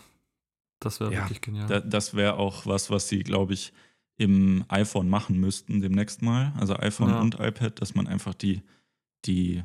[0.79, 1.67] Das wäre Ja, wirklich genial.
[1.67, 3.73] Da, das wäre auch was, was sie, glaube ich,
[4.17, 6.53] im iPhone machen müssten demnächst mal.
[6.57, 7.19] Also iPhone Ja.
[7.21, 8.61] und iPad, dass man einfach die,
[9.25, 9.63] die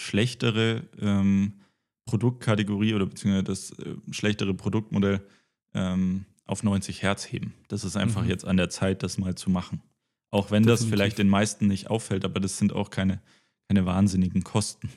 [0.00, 1.54] schlechtere ähm,
[2.06, 5.20] Produktkategorie oder beziehungsweise das äh, schlechtere Produktmodell
[5.74, 7.54] ähm, auf 90 Hertz heben.
[7.68, 8.28] Das ist einfach Mhm.
[8.28, 9.80] jetzt an der Zeit, das mal zu machen.
[10.30, 10.90] Auch wenn das Definitiv.
[10.98, 13.20] vielleicht den meisten nicht auffällt, aber das sind auch keine,
[13.68, 14.90] keine wahnsinnigen Kosten.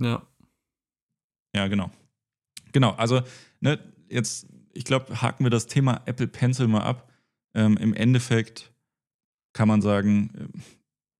[0.00, 0.26] ja.
[1.54, 1.90] Ja, genau.
[2.72, 3.20] Genau, also
[3.60, 7.11] ne, jetzt, ich glaube, haken wir das Thema Apple Pencil mal ab.
[7.54, 8.72] Ähm, Im Endeffekt
[9.52, 10.58] kann man sagen, äh,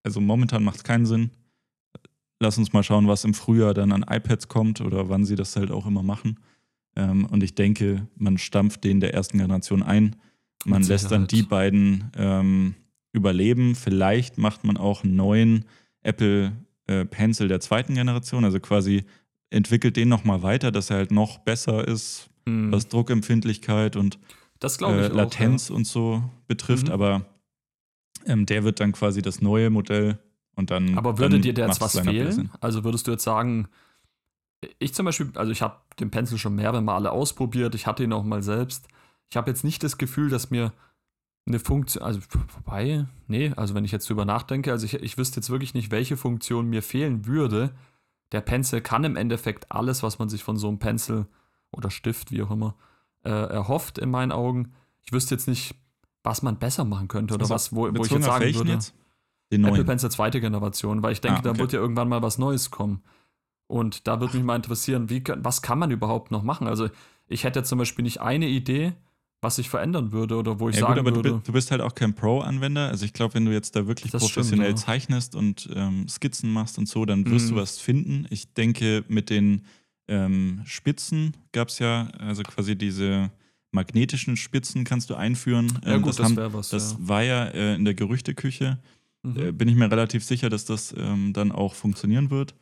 [0.02, 1.30] also momentan macht es keinen Sinn.
[2.40, 5.54] Lass uns mal schauen, was im Frühjahr dann an iPads kommt oder wann sie das
[5.54, 6.40] halt auch immer machen.
[6.96, 10.16] Ähm, und ich denke, man stampft den der ersten Generation ein.
[10.64, 12.74] Man lässt dann die beiden ähm,
[13.12, 13.74] überleben.
[13.74, 15.64] Vielleicht macht man auch einen neuen
[16.02, 16.52] Apple
[16.86, 19.04] äh, Pencil der zweiten Generation, also quasi
[19.50, 22.72] entwickelt den nochmal weiter, dass er halt noch besser ist, Hm.
[22.72, 24.18] was Druckempfindlichkeit und
[24.62, 26.92] das glaube ich äh, auch, Latenz und so betrifft, Mhm.
[26.92, 27.26] aber
[28.26, 30.18] ähm, der wird dann quasi das neue Modell
[30.54, 30.88] und dann.
[30.88, 30.98] Ja.
[30.98, 32.50] Aber würde dann dir da jetzt was fehlen?
[32.60, 33.68] Also würdest du jetzt sagen,
[34.78, 38.12] ich zum Beispiel, also ich habe den Pencil schon mehrere Male ausprobiert, ich hatte ihn
[38.12, 38.86] auch mal selbst.
[39.30, 40.72] Ich habe jetzt nicht das Gefühl, dass mir
[41.46, 45.40] eine Funktion, also vorbei, nee, also wenn ich jetzt drüber nachdenke, also ich, ich wüsste
[45.40, 47.74] jetzt wirklich nicht, welche Funktion mir fehlen würde.
[48.30, 51.26] Der Pencil kann im Endeffekt alles, was man sich von so einem Pencil
[51.72, 52.76] oder Stift, wie auch immer,
[53.24, 54.72] äh, erhofft in meinen Augen.
[55.02, 55.74] Ich wüsste jetzt nicht,
[56.22, 58.72] was man besser machen könnte oder Also, was, wo, wo ich jetzt sagen würde.
[58.72, 58.94] jetzt?
[59.52, 59.86] Den Apple neuen.
[59.86, 61.58] Pencil zweite Generation, weil ich denke, Ah, da okay.
[61.60, 63.02] wird ja irgendwann mal was Neues kommen.
[63.66, 66.66] Und da würde mich mal interessieren, wie, kann- was kann man überhaupt noch machen?
[66.66, 66.88] Also
[67.26, 68.92] ich hätte zum Beispiel nicht eine Idee,
[69.40, 71.42] was sich verändern würde oder wo ich Ja, sagen gut, aber du, würde.
[71.44, 72.88] du bist halt auch kein Pro-Anwender.
[72.88, 74.76] Also ich glaube, wenn du jetzt da wirklich Das stimmt, professionell ja.
[74.76, 77.54] zeichnest und ähm, Skizzen machst und so, dann wirst Mhm.
[77.56, 78.26] du was finden.
[78.30, 79.62] Ich denke, mit den
[80.08, 83.30] ähm, Spitzen gab es ja, also quasi diese
[83.70, 85.78] magnetischen Spitzen kannst du einführen.
[85.84, 86.68] ja Ähm, gut, das, haben- wäre was.
[86.70, 86.98] Das ja.
[87.08, 88.78] war ja äh, in der Gerüchteküche.
[89.22, 89.36] Mhm.
[89.38, 92.54] Äh, bin ich mir relativ sicher, dass das ähm, dann auch funktionieren wird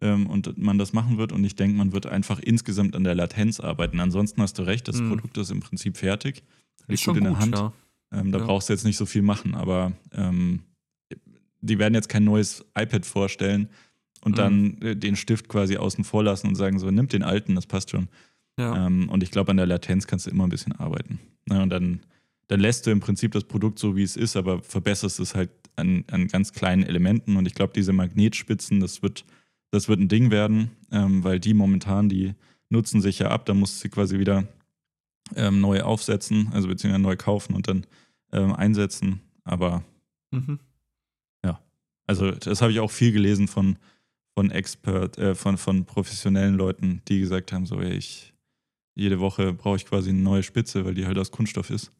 [0.00, 1.32] ähm, und man das machen wird.
[1.32, 4.00] Und ich denke, man wird einfach insgesamt an der Latenz arbeiten.
[4.00, 5.10] Ansonsten hast du recht, das Mhm.
[5.10, 6.42] Produkt ist im Prinzip fertig.
[6.88, 7.54] Liegt ist schon gut in der Hand.
[7.56, 7.72] ja.
[8.10, 10.62] Ähm, da brauchst du jetzt nicht so viel machen, aber ähm,
[11.60, 13.68] die werden jetzt kein neues iPad vorstellen
[14.22, 14.36] und Mhm.
[14.36, 17.66] dann äh, den Stift quasi außen vor lassen und sagen so, nimmt den alten, das
[17.66, 18.08] passt schon.
[18.58, 18.86] Ja.
[18.86, 21.18] Ähm, und ich glaube, an der Latenz kannst du immer ein bisschen arbeiten.
[21.46, 22.00] Ne, und dann,
[22.48, 25.50] dann lässt du im Prinzip das Produkt so, wie es ist, aber verbesserst es halt
[25.76, 27.36] an, an ganz kleinen Elementen.
[27.36, 29.24] Und ich glaube, diese Magnetspitzen, das wird,
[29.70, 32.34] das wird ein Ding werden, ähm, weil die momentan, die
[32.68, 33.46] nutzen sich ja ab.
[33.46, 34.48] Da musst du sie quasi wieder
[35.36, 37.86] ähm, neu aufsetzen, also beziehungsweise neu kaufen und dann
[38.32, 39.20] ähm, einsetzen.
[39.44, 39.84] Aber
[40.32, 40.58] Mhm.
[42.06, 43.76] also das habe ich auch viel gelesen von,
[44.38, 48.32] von Expert, äh, von, von professionellen Leuten, die gesagt haben, so, ey, ich,
[48.94, 51.90] jede Woche brauche ich quasi eine neue Spitze, weil die halt aus Kunststoff ist.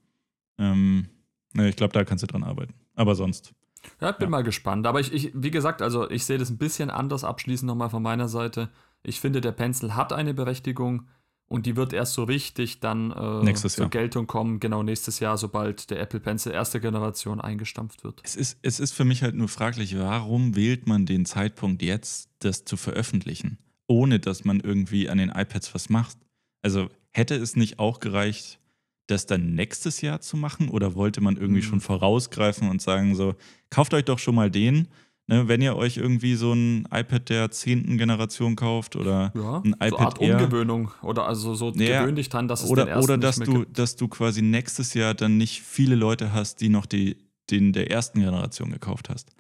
[0.56, 1.08] Ähm,
[1.54, 2.74] ich glaube, da kannst du dran arbeiten.
[2.94, 3.54] Aber sonst.
[4.00, 4.30] Ja, ich bin Ja.
[4.30, 4.86] mal gespannt.
[4.86, 8.04] Aber ich, ich, wie gesagt, also ich sehe das ein bisschen anders abschließend nochmal von
[8.04, 8.68] meiner Seite.
[9.02, 11.08] Ich finde, der Pencil hat eine Berechtigung
[11.48, 13.88] und die wird erst so richtig dann äh, zur Jahr.
[13.90, 18.20] Geltung kommen, genau nächstes Jahr, sobald der Apple Pencil erste Generation eingestampft wird.
[18.22, 22.30] Es ist, es ist für mich halt nur fraglich, warum wählt man den Zeitpunkt jetzt,
[22.40, 26.18] das zu veröffentlichen, ohne dass man irgendwie an den iPads was macht?
[26.62, 28.58] Also hätte es nicht auch gereicht,
[29.06, 31.66] das dann nächstes Jahr zu machen oder wollte man irgendwie Mhm.
[31.66, 33.34] schon vorausgreifen und sagen so,
[33.70, 34.88] kauft euch doch schon mal den,
[35.28, 39.76] ne, wenn ihr euch irgendwie so ein iPad der zehnten Generation kauft oder Ja, ein
[39.78, 40.38] so iPad Art Air.
[40.40, 43.36] Umgewöhnung oder also so Ja, gewöhn dich dran, dass es den oder, ersten oder dass
[43.36, 43.78] du, gibt.
[43.78, 47.16] dass du quasi nächstes Jahr dann nicht viele Leute hast, die noch die,
[47.50, 49.30] den der ersten Generation gekauft hast.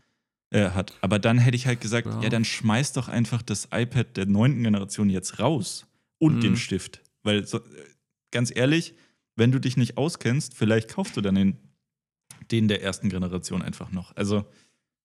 [0.50, 0.94] Äh, hat.
[1.02, 2.22] Aber dann hätte ich halt gesagt, ja.
[2.22, 2.28] Ja.
[2.30, 5.86] dann schmeiß doch einfach das iPad der neunten Generation jetzt raus
[6.18, 6.40] und Mhm.
[6.40, 7.02] den Stift.
[7.22, 7.62] Weil, so, äh,
[8.30, 8.94] ganz ehrlich,
[9.36, 11.58] wenn du dich nicht auskennst, vielleicht kaufst du dann den,
[12.50, 14.16] den der ersten Generation einfach noch.
[14.16, 14.46] Also,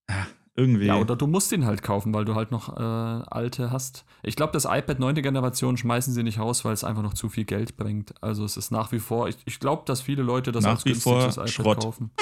[0.07, 0.85] ah, irgendwie.
[0.85, 4.05] Ja, oder du musst ihn halt kaufen, weil du halt noch äh, alte hast.
[4.21, 5.15] Ich glaube, das iPad 9.
[5.15, 8.13] Generation schmeißen sie nicht raus, weil es einfach noch zu viel Geld bringt.
[8.21, 10.85] Also es ist nach wie vor, ich, ich glaube, dass viele Leute das Nach als
[10.85, 11.81] wie vor iPad Schrott.
[11.83, 12.11] kaufen.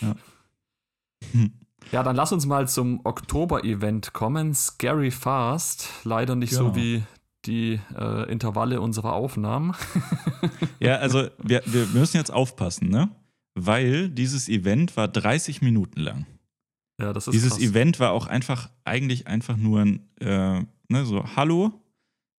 [0.00, 0.14] Ja.
[1.32, 1.52] Hm.
[1.92, 4.54] Ja, dann lass uns mal zum Oktober-Event kommen.
[4.54, 5.88] Scary Fast.
[6.04, 6.70] Leider nicht Genau.
[6.70, 7.02] so wie
[7.46, 9.74] die äh, Intervalle unserer Aufnahmen.
[10.82, 13.10] Ja, also wir, wir müssen jetzt aufpassen, ne?
[13.66, 16.26] Weil dieses Event war 30 Minuten lang.
[17.00, 17.62] ja, das ist Dieses krass.
[17.62, 21.72] Event war auch einfach, eigentlich einfach nur ein, äh, ne, so Hallo.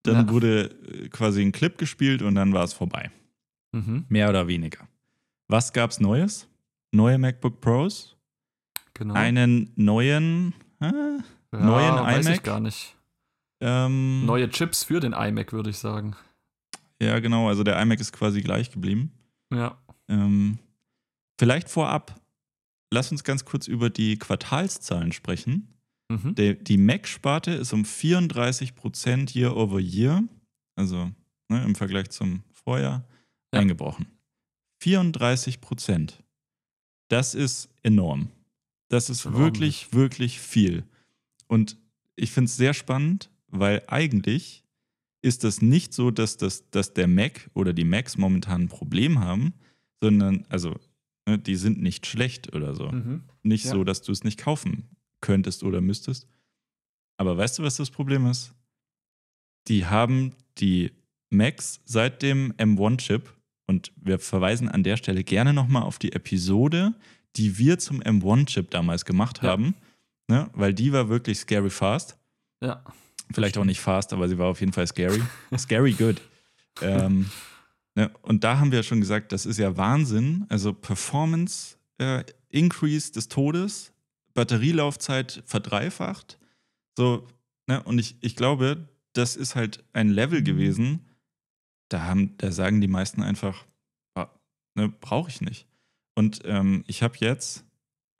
[0.02, 0.33] Dann Ja.
[0.33, 3.11] wurde äh, quasi ein Clip gespielt und dann war es vorbei.
[3.72, 4.04] Mhm.
[4.09, 4.88] Mehr oder weniger.
[5.48, 6.46] Was gab's Neues?
[6.92, 8.16] Neue MacBook Pros,
[8.94, 9.14] Genau.
[9.14, 12.37] einen neuen, äh, ja, neuen weiß iMac?
[12.37, 12.96] ich gar nicht.
[13.61, 16.16] ähm, Neue Chips für den iMac, würde ich sagen.
[17.00, 19.12] ja genau, also der iMac ist quasi gleich geblieben.
[19.52, 19.76] Ja.
[20.09, 20.59] Ähm,
[21.40, 22.20] vielleicht vorab,
[22.92, 25.72] lass uns ganz kurz über die Quartalszahlen sprechen.
[26.11, 26.35] Mhm.
[26.35, 30.22] Der, die Mac-Sparte ist um 34% year over year,
[30.76, 31.11] also
[31.48, 33.07] ne, im Vergleich zum Vorjahr,
[33.55, 33.61] Ja.
[33.61, 34.07] eingebrochen.
[34.83, 36.12] 34%.
[37.09, 38.29] Das ist enorm.
[38.88, 39.42] Das ist Enorm.
[39.42, 40.85] wirklich, wirklich viel.
[41.46, 41.76] Und
[42.16, 44.62] ich finde es sehr spannend, weil eigentlich
[45.22, 49.20] ist das nicht so, dass, das, dass der Mac oder die Macs momentan ein Problem
[49.20, 49.55] haben,
[50.03, 50.79] sondern, also,
[51.26, 52.90] ne, die sind nicht schlecht oder so.
[52.90, 53.22] Mhm.
[53.42, 53.72] Nicht Ja.
[53.72, 54.88] so, dass du es nicht kaufen
[55.20, 56.26] könntest oder müsstest.
[57.16, 58.52] Aber weißt du, was das Problem ist?
[59.68, 60.92] Die haben die
[61.30, 63.30] Macs seit dem M1-Chip
[63.66, 66.94] und wir verweisen an der Stelle gerne nochmal auf die Episode,
[67.37, 69.50] die wir zum M1-Chip damals gemacht Ja.
[69.50, 69.74] haben,
[70.28, 70.48] ne?
[70.54, 72.16] weil die war wirklich scary fast.
[72.62, 72.83] Ja.
[73.33, 75.22] Vielleicht auch nicht fast, aber sie war auf jeden Fall scary.
[75.56, 76.20] scary good.
[76.83, 77.28] Ähm,
[77.94, 78.11] ne?
[78.22, 80.46] Und da haben wir schon gesagt, das ist ja Wahnsinn.
[80.48, 83.92] Also Performance äh, Increase des Todes,
[84.35, 86.38] Batterielaufzeit verdreifacht.
[86.96, 87.26] So,
[87.66, 87.83] ne?
[87.83, 91.07] Und ich, ich glaube, das ist halt ein Level gewesen,
[91.88, 93.66] da, haben, da sagen die meisten einfach,
[94.14, 94.29] ah,
[94.76, 95.66] ne, brauche ich nicht.
[96.14, 97.64] Und ähm, ich habe jetzt,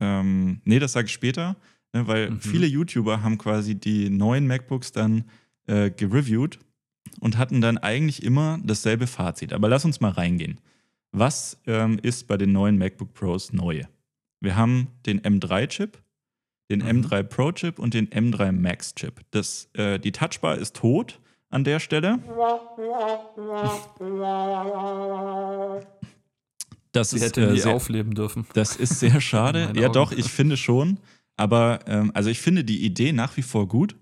[0.01, 1.57] ähm, nee, das sage ich später,
[1.93, 2.41] ne, weil Mhm.
[2.41, 5.25] viele YouTuber haben quasi die neuen MacBooks dann
[5.67, 6.59] äh, gereviewt
[7.21, 9.53] und hatten dann eigentlich immer dasselbe Fazit.
[9.53, 10.61] Aber lass uns mal reingehen.
[11.13, 13.83] Was ähm, ist bei den neuen MacBook Pros neu?
[14.41, 15.99] Wir haben den M3-Chip,
[16.71, 17.05] den Mhm.
[17.05, 19.21] M3 Pro-Chip und den M3 Max-Chip.
[19.33, 21.19] Das, äh, die Touchbar ist tot
[21.51, 22.21] an der Stelle.
[26.93, 28.47] Das Sie ist, hätte äh, nie sehr, aufleben dürfen.
[28.55, 29.73] das ist sehr schade.
[29.75, 29.93] ja, Augen.
[29.93, 30.99] doch, ich finde schon.
[31.37, 33.97] Aber ähm, also ich finde die Idee nach wie vor gut.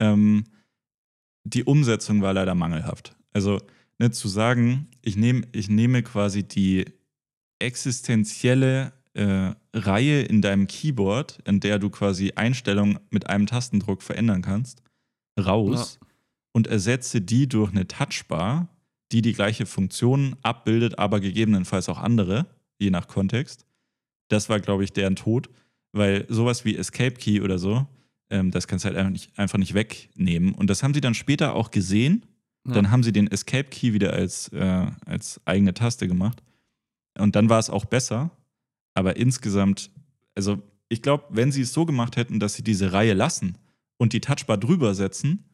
[0.00, 0.44] Ähm,
[1.44, 3.16] die Umsetzung war leider mangelhaft.
[3.32, 3.60] Also
[3.98, 6.84] ne, zu sagen, ich, nehm, ich nehme quasi die
[7.58, 14.42] existenzielle äh, Reihe in deinem Keyboard, in der du quasi Einstellungen mit einem Tastendruck verändern
[14.42, 14.82] kannst,
[15.38, 15.98] raus
[16.52, 18.68] und ersetze die durch eine Touchbar,
[19.12, 22.46] die die gleiche Funktion abbildet, aber gegebenenfalls auch andere,
[22.78, 23.64] je nach Kontext.
[24.28, 25.48] Das war, glaube ich, deren Tod,
[25.92, 27.86] weil sowas wie Escape Key oder so,
[28.30, 30.54] ähm, das kannst du halt einfach nicht, einfach nicht wegnehmen.
[30.54, 32.24] Und das haben sie dann später auch gesehen.
[32.66, 32.74] Ja.
[32.74, 36.42] Dann haben sie den Escape Key wieder als, äh, als eigene Taste gemacht.
[37.18, 38.30] Und dann war es auch besser.
[38.94, 39.90] Aber insgesamt,
[40.34, 43.56] also ich glaube, wenn sie es so gemacht hätten, dass sie diese Reihe lassen
[43.96, 45.44] und die Touchbar drüber setzen,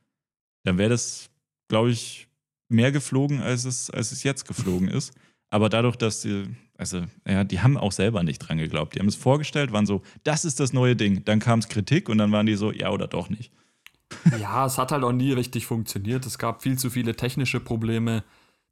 [0.65, 1.31] dann wäre das,
[1.69, 2.29] glaube ich,
[2.69, 5.13] mehr geflogen, als es, als es jetzt geflogen ist.
[5.51, 8.95] Aber dadurch, dass sie, also, ja, die haben auch selber nicht dran geglaubt.
[8.95, 11.25] Die haben es vorgestellt, waren so, das ist das neue Ding.
[11.25, 13.53] Dann kam es Kritik und dann waren die so, ja oder doch nicht.
[14.39, 16.25] Ja, es hat halt auch nie richtig funktioniert.
[16.25, 18.23] Es gab viel zu viele technische Probleme.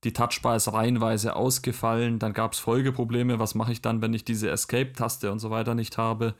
[0.04, 2.18] Die Touchbar ist reihenweise ausgefallen.
[2.18, 3.38] Dann gab es Folgeprobleme.
[3.38, 6.34] Was mache ich dann, wenn ich diese Escape-Taste und so weiter nicht habe?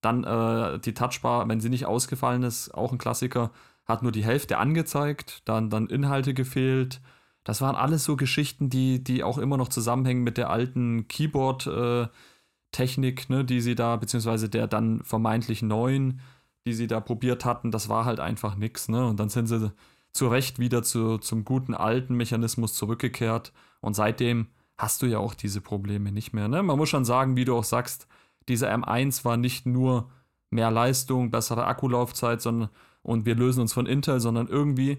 [0.00, 3.50] Dann äh, die Touchbar, wenn sie nicht ausgefallen ist, auch ein Klassiker,
[3.84, 5.42] hat nur die Hälfte angezeigt.
[5.44, 7.00] Dann, dann Inhalte gefehlt.
[7.46, 13.30] Das waren alles so Geschichten, die, die auch immer noch zusammenhängen mit der alten Keyboard-Technik,
[13.30, 16.18] ne, die sie da, beziehungsweise der dann vermeintlich neuen,
[16.66, 19.06] die sie da probiert hatten, das war halt einfach nix, ne?
[19.06, 19.70] Und dann sind sie
[20.12, 23.52] zu Recht wieder zu, zum guten alten Mechanismus zurückgekehrt.
[23.80, 26.64] Und seitdem hast du ja auch diese Probleme nicht mehr, ne?
[26.64, 28.08] Man muss schon sagen, wie du auch sagst,
[28.48, 30.10] dieser M1 war nicht nur
[30.50, 32.70] mehr Leistung, bessere Akkulaufzeit, sondern
[33.02, 34.98] und wir lösen uns von Intel, sondern irgendwie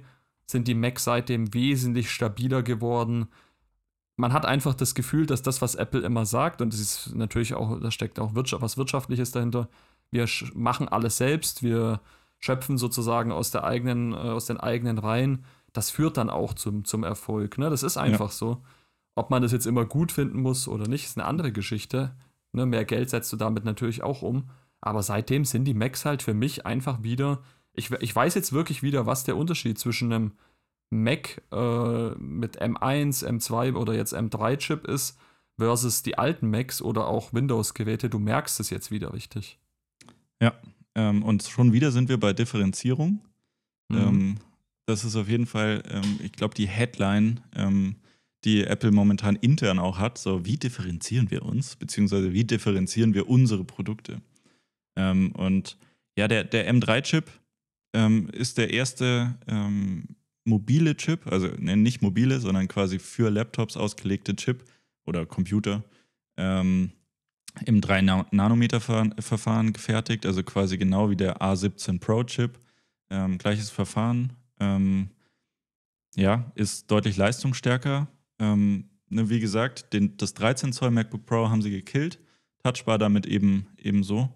[0.49, 3.27] sind die Macs seitdem wesentlich stabiler geworden.
[4.15, 7.53] Man hat einfach das Gefühl, dass das, was Apple immer sagt, und es ist natürlich
[7.53, 9.69] auch, da steckt auch Wirtschaft, was Wirtschaftliches dahinter,
[10.10, 11.99] wir machen alles selbst, wir
[12.39, 15.43] schöpfen sozusagen aus der eigenen, äh, aus den eigenen Reihen.
[15.73, 17.57] Das führt dann auch zum, zum Erfolg.
[17.57, 17.69] Ne?
[17.69, 18.63] Das ist einfach so.
[19.15, 22.15] Ob man das jetzt immer gut finden muss oder nicht, ist eine andere Geschichte.
[22.53, 22.65] Ne?
[22.65, 24.49] Mehr Geld setzt du damit natürlich auch um.
[24.79, 27.41] Aber seitdem sind die Macs halt für mich einfach wieder.
[27.77, 30.31] Ich, ich weiß jetzt wirklich wieder, was der Unterschied zwischen einem
[30.89, 35.17] Mac äh, mit M1, M2 oder jetzt M3-Chip ist
[35.57, 38.09] versus die alten Macs oder auch Windows-Geräte.
[38.09, 39.59] Du merkst es jetzt wieder richtig.
[40.41, 40.53] Ja,
[40.95, 43.21] ähm, und schon wieder sind wir bei Differenzierung.
[43.89, 43.97] Mhm.
[43.97, 44.35] Ähm,
[44.85, 47.95] das ist auf jeden Fall, ähm, ich glaube, die Headline, ähm,
[48.45, 53.27] die Apple momentan intern auch hat, so wie differenzieren wir uns, beziehungsweise wie differenzieren wir
[53.27, 54.21] unsere Produkte.
[54.95, 55.77] Ähm, und
[56.17, 57.25] ja, der, der M3-Chip
[57.93, 63.78] ähm, ist der erste ähm, mobile Chip, also ne, nicht mobile, sondern quasi für Laptops
[63.78, 64.63] ausgelegte Chip
[65.06, 65.84] oder Computer
[66.38, 66.91] ähm,
[67.65, 72.60] im 3-Nanometer-Verfahren gefertigt, also quasi genau wie der A17 Pro-Chip.
[73.10, 74.34] Ähm, gleiches Verfahren.
[74.60, 75.10] Ähm,
[76.15, 78.08] ja, ist deutlich leistungsstärker.
[78.39, 82.19] Ähm, ne, wie gesagt, den, das 13 Zoll MacBook Pro haben sie gekillt.
[82.63, 84.30] Touchbar damit eben ebenso.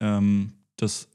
[0.00, 1.08] Ähm, das,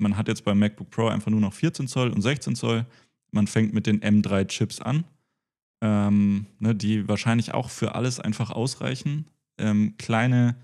[0.00, 2.86] man hat jetzt beim MacBook Pro einfach nur noch 14 Zoll und 16 Zoll.
[3.30, 5.04] Man fängt mit den M3-Chips an,
[5.80, 9.26] ähm, ne, die wahrscheinlich auch für alles einfach ausreichen.
[9.58, 10.56] Ähm, kleine,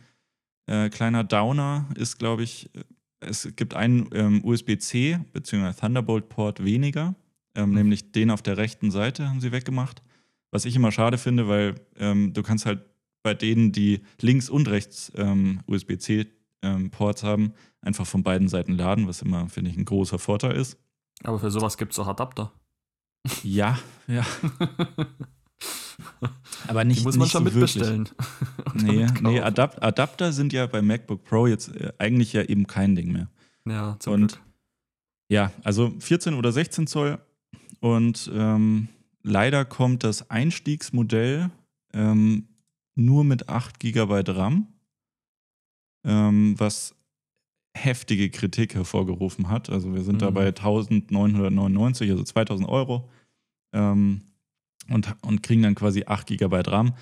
[0.67, 2.83] äh, kleiner Downer ist, glaube ich, äh,
[3.21, 5.73] es gibt einen ähm, USB-C bzw.
[5.81, 7.15] Thunderbolt-Port weniger,
[7.55, 7.75] ähm, mhm.
[7.77, 10.03] nämlich den auf der rechten Seite haben sie weggemacht.
[10.51, 12.81] Was ich immer schade finde, weil ähm, du kannst halt
[13.23, 15.11] bei denen, die links und rechts
[16.63, 20.53] ähm, USB-C-Ports haben, einfach von beiden Seiten laden, was immer, finde ich, ein großer Vorteil
[20.53, 20.79] ist.
[21.25, 22.53] Aber für sowas gibt es auch Adapter.
[23.43, 24.25] Ja, ja.
[26.69, 28.09] Aber nicht, Die muss man nicht schon so mitbestellen.
[28.75, 32.95] Nee, nee Adap Adapter sind ja bei MacBook Pro jetzt äh, eigentlich ja eben kein
[32.95, 33.29] Ding mehr.
[33.65, 34.43] Ja, zum Und Glück.
[35.29, 37.19] ja, also 14 oder 16 Zoll.
[37.81, 38.89] Und ähm,
[39.23, 41.51] leider kommt das Einstiegsmodell
[41.93, 42.49] ähm,
[42.95, 44.69] nur mit 8 GB RAM,
[46.07, 46.95] ähm, was
[47.77, 49.69] heftige Kritik hervorgerufen hat.
[49.69, 50.35] Also wir sind da Mhm.
[50.35, 53.11] bei 1999, also 2000 Euro.
[53.75, 54.23] Ähm,
[54.89, 56.95] und, und kriegen dann quasi 8 GB RAM.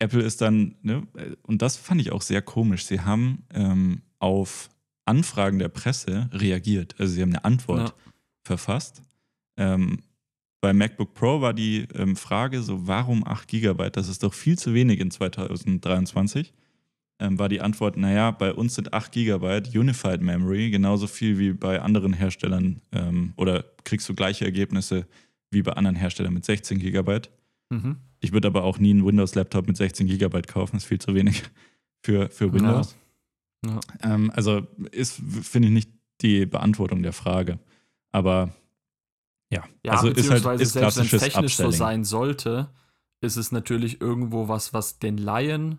[0.00, 4.02] Apple ist dann, ne, äh, und das fand ich auch sehr komisch, sie haben ähm,
[4.18, 4.68] auf
[5.06, 6.94] Anfragen der Presse reagiert.
[6.98, 7.94] Also sie haben eine Antwort Ja.
[8.44, 9.02] verfasst.
[9.56, 10.00] Ähm,
[10.60, 13.90] bei MacBook Pro war die ähm, Frage so, warum 8 GB?
[13.90, 16.52] Das ist doch viel zu wenig in 2023.
[17.20, 21.52] Ähm, war die Antwort, naja, bei uns sind 8 GB Unified Memory genauso viel wie
[21.52, 25.06] bei anderen Herstellern ähm, oder kriegst du gleiche Ergebnisse
[25.50, 27.22] wie bei anderen Herstellern mit 16 GB.
[27.70, 27.96] Mhm.
[28.20, 31.42] Ich würde aber auch nie einen Windows-Laptop mit 16 GB kaufen, ist viel zu wenig
[32.04, 32.96] für, für Windows.
[33.66, 33.80] Ja.
[34.02, 37.58] Ähm, also ist, finde ich, nicht die Beantwortung der Frage.
[38.12, 38.54] Aber
[39.50, 41.72] ja, Ja, also ist halt beziehungsweise ist selbst wenn es technisch so Upselling.
[41.72, 42.70] sein sollte,
[43.20, 45.78] ist es natürlich irgendwo was, was den Laien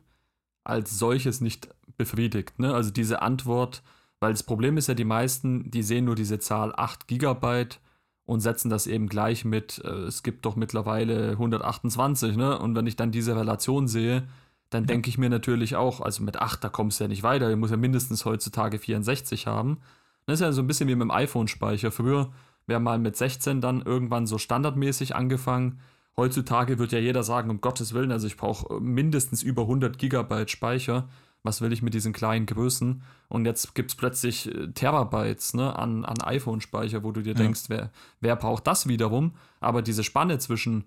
[0.64, 2.60] als solches nicht befriedigt.
[2.60, 2.74] Ne?
[2.74, 3.82] Also diese Antwort,
[4.20, 7.80] weil das Problem ist ja, die meisten, die sehen nur diese Zahl 8 Gigabyte
[8.26, 12.60] und setzen das eben gleich mit, äh, es gibt doch mittlerweile 128, ne?
[12.60, 14.28] Und wenn ich dann diese Relation sehe,
[14.70, 14.88] dann Ja.
[14.88, 17.58] denke ich mir natürlich auch, also mit 8, da kommst du ja nicht weiter, ich
[17.58, 19.80] muss ja mindestens heutzutage 64 haben.
[20.28, 21.90] Das ist ja so ein bisschen wie mit dem iPhone-Speicher.
[21.92, 22.30] Früher
[22.68, 25.80] wäre mal mit 16 dann irgendwann so standardmäßig angefangen.
[26.18, 30.50] Heutzutage wird ja jeder sagen, um Gottes Willen, also ich brauche mindestens über 100 Gigabyte
[30.52, 31.08] Speicher.
[31.44, 33.02] Was will ich mit diesen kleinen Größen?
[33.30, 37.36] Und jetzt gibt es plötzlich äh, Terabytes ne, an, an iPhone-Speicher, wo du dir Ja.
[37.36, 39.36] denkst, wer, wer braucht das wiederum?
[39.62, 40.84] Aber diese Spanne zwischen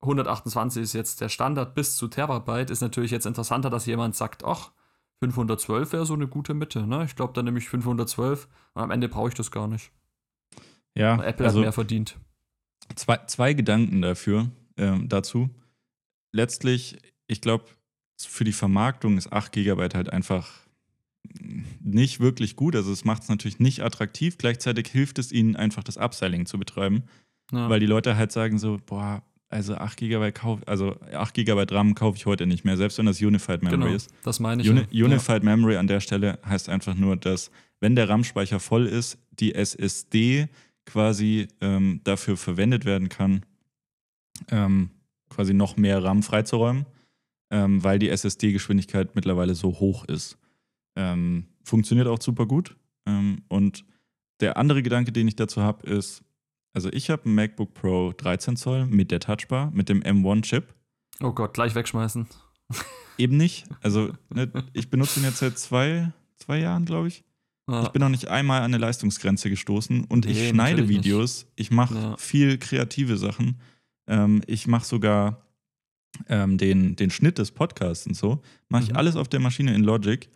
[0.00, 4.42] 128 ist jetzt der Standard bis zu Terabyte, ist natürlich jetzt interessanter, dass jemand sagt,
[4.44, 4.72] ach,
[5.20, 6.84] 512 wäre so eine gute Mitte.
[6.84, 7.04] Ne?
[7.04, 9.92] Ich glaube, dann nehme ich 512 und am Ende brauche ich das gar nicht.
[10.96, 12.16] Ja, Apple also hat mehr verdient.
[12.96, 15.50] zwei, zwei Gedanken dafür, ähm, dazu.
[16.32, 17.64] Letztlich, ich glaube,
[18.20, 20.62] für die Vermarktung ist 8 GB halt einfach
[21.80, 22.76] nicht wirklich gut.
[22.76, 24.38] Also es macht es natürlich nicht attraktiv.
[24.38, 27.04] Gleichzeitig hilft es ihnen einfach, das Upselling zu betreiben.
[27.52, 27.68] Ja.
[27.68, 31.94] Weil die Leute halt sagen so, boah, also 8 GB kauf, also 8 GB RAM
[31.94, 34.10] kaufe ich heute nicht mehr, selbst wenn das Unified Memory genau, ist.
[34.24, 34.70] das meine ich.
[34.70, 35.04] Uni ja.
[35.04, 39.54] Unified Memory an der Stelle heißt einfach nur, dass wenn der RAM-Speicher voll ist, die
[39.54, 40.48] SSD
[40.86, 43.44] quasi ähm, dafür verwendet werden kann,
[44.50, 44.90] ähm,
[45.28, 46.86] quasi noch mehr RAM freizuräumen,
[47.50, 50.38] ähm, weil die SSD-Geschwindigkeit mittlerweile so hoch ist.
[50.96, 52.76] Ähm, funktioniert auch super gut.
[53.06, 53.84] Ähm, und
[54.40, 56.22] der andere Gedanke, den ich dazu habe, ist,
[56.74, 60.74] also ich habe ein MacBook Pro 13 Zoll mit der Touchbar, mit dem M1-Chip.
[61.20, 61.26] Ja.
[61.28, 62.26] Oh Gott, gleich wegschmeißen.
[63.18, 63.66] Eben nicht.
[63.82, 67.22] Also ne, ich benutze ihn jetzt seit zwei, zwei Jahren, glaube ich.
[67.68, 67.82] Ja.
[67.84, 71.04] Ich bin noch nicht einmal an eine Leistungsgrenze gestoßen und ich Nee, schneide natürlich nicht.
[71.06, 71.46] Videos.
[71.54, 72.16] Ich mache Ja.
[72.16, 73.60] viel kreative Sachen.
[74.12, 75.46] Ähm, ich mache sogar
[76.28, 78.42] ähm, den, den Schnitt des Podcasts und so.
[78.68, 78.96] Mache ich Mhm.
[78.96, 80.28] alles auf der Maschine in Logic.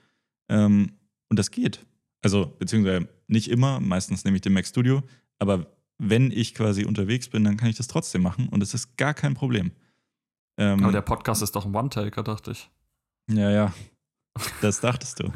[0.49, 0.93] Ähm,
[1.29, 1.85] und das geht.
[2.23, 5.03] Also, beziehungsweise nicht immer, meistens nehme ich den Mac Studio.
[5.39, 5.67] Aber
[5.99, 9.13] wenn ich quasi unterwegs bin, dann kann ich das trotzdem machen und es ist gar
[9.15, 9.73] kein Problem.
[10.59, 12.71] Ähm, Aber der Podcast ist doch ein One-Taker, dachte ich.
[13.31, 13.75] ja, ja.
[14.61, 15.33] Das dachtest du.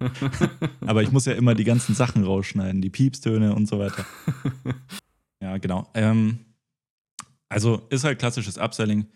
[0.86, 4.04] Aber ich muss ja immer die ganzen Sachen rausschneiden, die Piepstöne und so weiter.
[5.42, 5.88] Ja, genau.
[5.94, 6.40] Ähm,
[7.50, 9.06] also ist halt klassisches Upselling.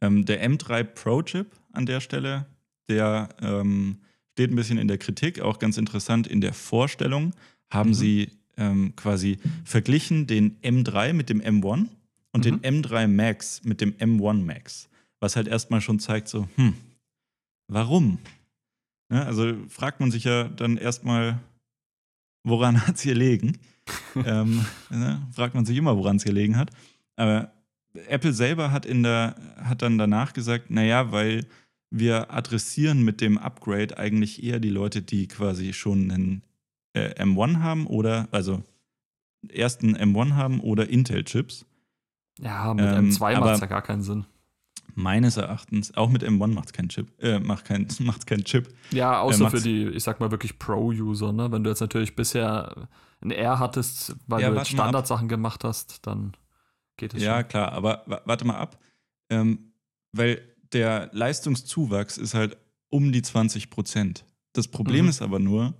[0.00, 2.46] Ähm, der M3 Pro Chip an der Stelle,
[2.88, 3.98] der ähm,
[4.32, 7.32] steht ein bisschen in der Kritik, auch ganz interessant in der Vorstellung
[7.70, 7.94] haben Mhm.
[7.94, 11.86] sie ähm, quasi verglichen den M3 mit dem M1
[12.32, 12.60] und Mhm.
[12.60, 14.88] den M3 Max mit dem M1 Max.
[15.20, 16.74] Was halt erstmal schon zeigt, so, hm,
[17.68, 18.18] warum?
[19.08, 21.38] Ne, also fragt man sich ja dann erstmal,
[22.44, 23.58] woran hat es gelegen?
[24.26, 26.70] ähm, ne, fragt man sich immer, woran es gelegen hat.
[27.16, 27.52] Aber
[28.08, 31.46] Apple selber hat, in der, hat dann danach gesagt, naja, weil
[31.90, 36.42] wir adressieren mit dem Upgrade eigentlich eher die Leute, die quasi schon einen
[36.94, 38.62] äh, M1 haben oder, also
[39.48, 41.66] ersten M1 haben oder Intel-Chips.
[42.40, 44.24] Ja, mit Ähm, M2 aber- macht es ja gar keinen Sinn.
[44.94, 48.68] Meines Erachtens, auch mit M1 macht es keinen Chip, äh, macht kein, macht's keinen Chip.
[48.90, 51.50] Ja, außer macht's- für die, ich sag mal wirklich Pro-User, ne?
[51.50, 52.88] Wenn du jetzt natürlich bisher
[53.22, 54.64] ein R hattest, weil Ja, du.
[54.64, 56.32] Standardsachen gemacht hast, dann
[57.02, 57.48] geht es Ja, schon.
[57.48, 58.80] klar, aber wa- warte mal ab.
[59.30, 59.72] Ähm,
[60.12, 60.42] weil
[60.72, 62.56] der Leistungszuwachs ist halt
[62.90, 64.24] um die 20 Prozent.
[64.52, 65.10] Das Problem Mhm.
[65.10, 65.74] ist aber nur,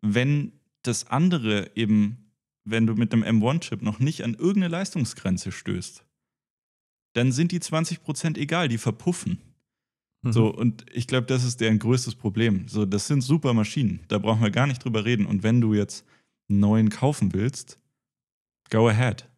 [0.00, 0.52] wenn
[0.82, 2.30] das andere eben,
[2.64, 6.04] wenn du mit einem M1-Chip noch nicht an irgendeine Leistungsgrenze stößt,
[7.14, 9.38] dann sind die 20 Prozent egal, die verpuffen.
[10.22, 10.32] Mhm.
[10.32, 12.66] So, und ich glaube, das ist deren größtes Problem.
[12.68, 14.00] So, das sind super Maschinen.
[14.08, 15.26] Da brauchen wir gar nicht drüber reden.
[15.26, 16.04] Und wenn du jetzt
[16.48, 17.78] einen neuen kaufen willst,
[18.70, 19.28] go ahead.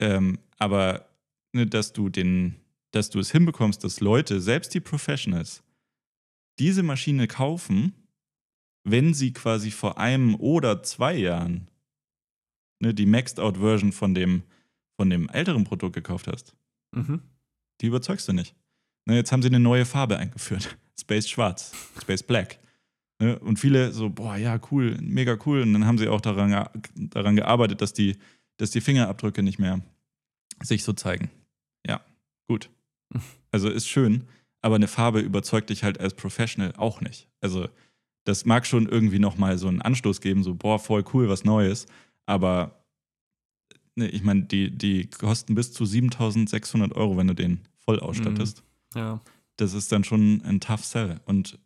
[0.00, 1.08] Ähm, aber
[1.52, 2.56] ne, dass du den,
[2.92, 5.62] dass du es hinbekommst, dass Leute, selbst die Professionals,
[6.58, 7.92] diese Maschine kaufen,
[8.84, 11.68] wenn sie quasi vor einem oder zwei Jahren
[12.80, 14.42] ne, die Maxed-Out-Version von dem,
[14.96, 16.54] von dem älteren Produkt gekauft hast
[16.94, 17.20] Mhm.
[17.82, 18.54] die überzeugst du nicht.
[19.06, 20.78] Ne, jetzt haben sie eine neue Farbe eingeführt.
[20.98, 22.58] Space Schwarz, Space Black.
[23.20, 25.60] Ne, und viele so, boah, ja, cool, mega cool.
[25.62, 28.16] Und dann haben sie auch daran, daran gearbeitet, dass die,
[28.58, 29.80] dass die Fingerabdrücke nicht mehr
[30.62, 31.30] sich so zeigen.
[31.86, 32.00] Ja,
[32.46, 32.70] gut.
[33.50, 34.24] Also ist schön,
[34.60, 37.30] aber eine Farbe überzeugt dich halt als Professional auch nicht.
[37.40, 37.66] Also
[38.24, 41.86] das mag schon irgendwie nochmal so einen Anstoß geben, so, boah, voll cool, was Neues.
[42.26, 42.84] Aber
[43.94, 48.62] ne, ich meine, die, die kosten bis zu 7600 Euro, wenn du den voll ausstattest.
[48.94, 49.22] Ja.
[49.56, 51.20] Das ist dann schon ein tough sell.
[51.24, 51.58] Und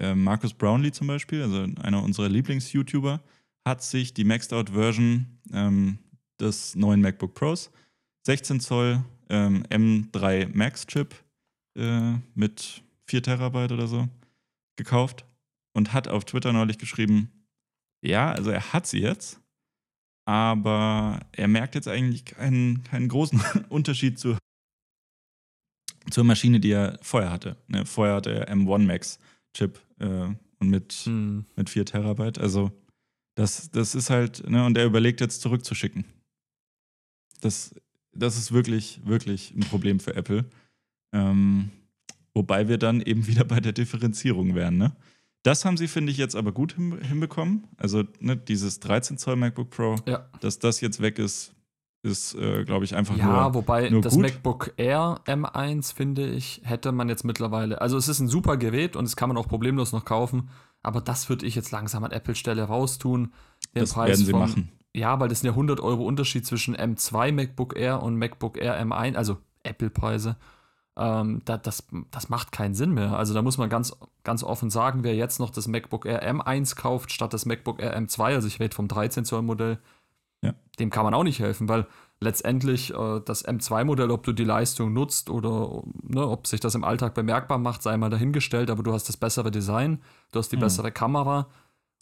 [0.00, 3.20] äh, Marcus Brownlee zum Beispiel, also einer unserer Lieblings-YouTuber,
[3.66, 5.98] hat sich die Maxed-Out-Version ähm,
[6.40, 7.70] des neuen MacBook Pros,
[8.26, 11.14] 16 Zoll ähm, M3 Max-Chip
[11.76, 14.08] äh, mit 4 Terabyte oder so,
[14.76, 15.24] gekauft
[15.74, 17.30] und hat auf Twitter neulich geschrieben,
[18.02, 19.40] ja, also er hat sie jetzt,
[20.26, 24.36] aber er merkt jetzt eigentlich keinen, keinen großen Unterschied zu,
[26.10, 27.56] zur Maschine, die er vorher hatte.
[27.66, 29.18] Ne, vorher hatte er M1 Max
[29.54, 30.28] Chip äh,
[30.58, 31.44] und mit, Mhm.
[31.56, 32.38] mit 4 Terabyte.
[32.38, 32.70] Also
[33.36, 36.04] das, das ist halt, ne, und er überlegt jetzt zurückzuschicken.
[37.40, 37.74] Das,
[38.12, 40.44] das ist wirklich, wirklich ein Problem für Apple.
[41.12, 41.70] Ähm,
[42.34, 44.96] wobei wir dann eben wieder bei der Differenzierung wären, ne?
[45.44, 47.68] Das haben sie, finde ich, jetzt aber gut hin, hinbekommen.
[47.76, 50.28] Also, ne, dieses 13 Zoll MacBook Pro, Ja.
[50.40, 51.54] dass das jetzt weg ist,
[52.02, 53.54] ist, äh, glaube ich, einfach Ja, nur.
[53.54, 54.22] wobei nur das gut.
[54.22, 57.80] MacBook Air M1, finde ich, hätte man jetzt mittlerweile.
[57.80, 60.50] Also, es ist ein super Gerät und es kann man auch problemlos noch kaufen.
[60.82, 63.32] Aber das würde ich jetzt langsam an Apple-Stelle raustun.
[63.76, 64.68] Den Das werden sie von- machen.
[64.94, 68.80] Ja, weil das sind ja 100 Euro Unterschied zwischen M2 MacBook Air und MacBook Air
[68.84, 70.36] M1, also Apple-Preise.
[70.96, 73.16] Ähm, da, das, das macht keinen Sinn mehr.
[73.16, 76.74] Also da muss man ganz, ganz offen sagen, wer jetzt noch das MacBook Air M1
[76.76, 79.78] kauft statt das MacBook Air M2, also ich rede vom 13 Zoll Modell,
[80.42, 80.54] Ja.
[80.80, 81.86] dem kann man auch nicht helfen, weil
[82.20, 86.82] letztendlich äh, das M2-Modell, ob du die Leistung nutzt oder ne, ob sich das im
[86.82, 90.56] Alltag bemerkbar macht, sei mal dahingestellt, aber du hast das bessere Design, du hast die
[90.56, 90.60] Mhm.
[90.62, 91.46] bessere Kamera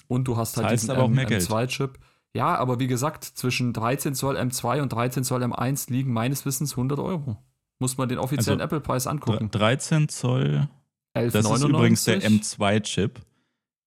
[0.08, 1.42] und du hast halt Zahlst diesen aber auch M- mehr Geld.
[1.42, 1.98] M2-Chip.
[2.36, 6.72] Ja, aber wie gesagt, zwischen 13 Zoll M2 und 13 Zoll M1 liegen meines Wissens
[6.72, 7.38] 100 Euro.
[7.78, 9.50] Muss man den offiziellen Also, Apple-Preis angucken.
[9.50, 10.68] 13 Zoll
[11.14, 11.30] 11,99.
[11.32, 13.20] Das ist übrigens der M2-Chip.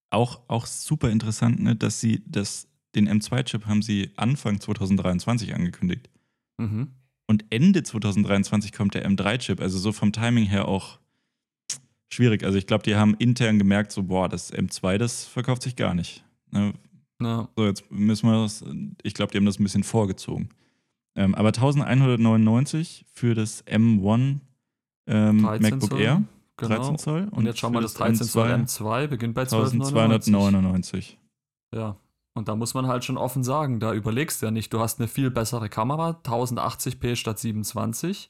[0.10, 6.10] Auch, auch super interessant, ne, dass sie das, den M2-Chip haben sie Anfang 2023 angekündigt.
[6.58, 6.88] Mhm.
[7.28, 9.62] Und Ende 2023 kommt der M3-Chip.
[9.62, 10.98] Also so vom Timing her auch
[12.12, 12.44] schwierig.
[12.44, 15.94] Also ich glaube, die haben intern gemerkt, so, boah, das M2, das verkauft sich gar
[15.94, 16.24] nicht.
[16.50, 16.74] Ne?
[17.22, 17.50] Ja.
[17.56, 18.64] So, jetzt müssen wir das,
[19.04, 20.50] ich glaube, die haben das ein bisschen vorgezogen.
[21.16, 24.40] Ähm, aber 1199 für das M1
[25.08, 26.24] ähm, 13 MacBook Zoll, Air,
[26.58, 26.76] Genau.
[26.76, 27.28] 13 Zoll.
[27.32, 30.34] Und jetzt schauen wir das 13 Zoll M2 M2 beginnt bei 1299.
[30.34, 31.18] 1299.
[31.74, 31.98] Ja.
[32.34, 35.00] Und da muss man halt schon offen sagen, da überlegst du ja nicht, du hast
[35.00, 38.30] eine viel bessere Kamera, 1080p statt 27.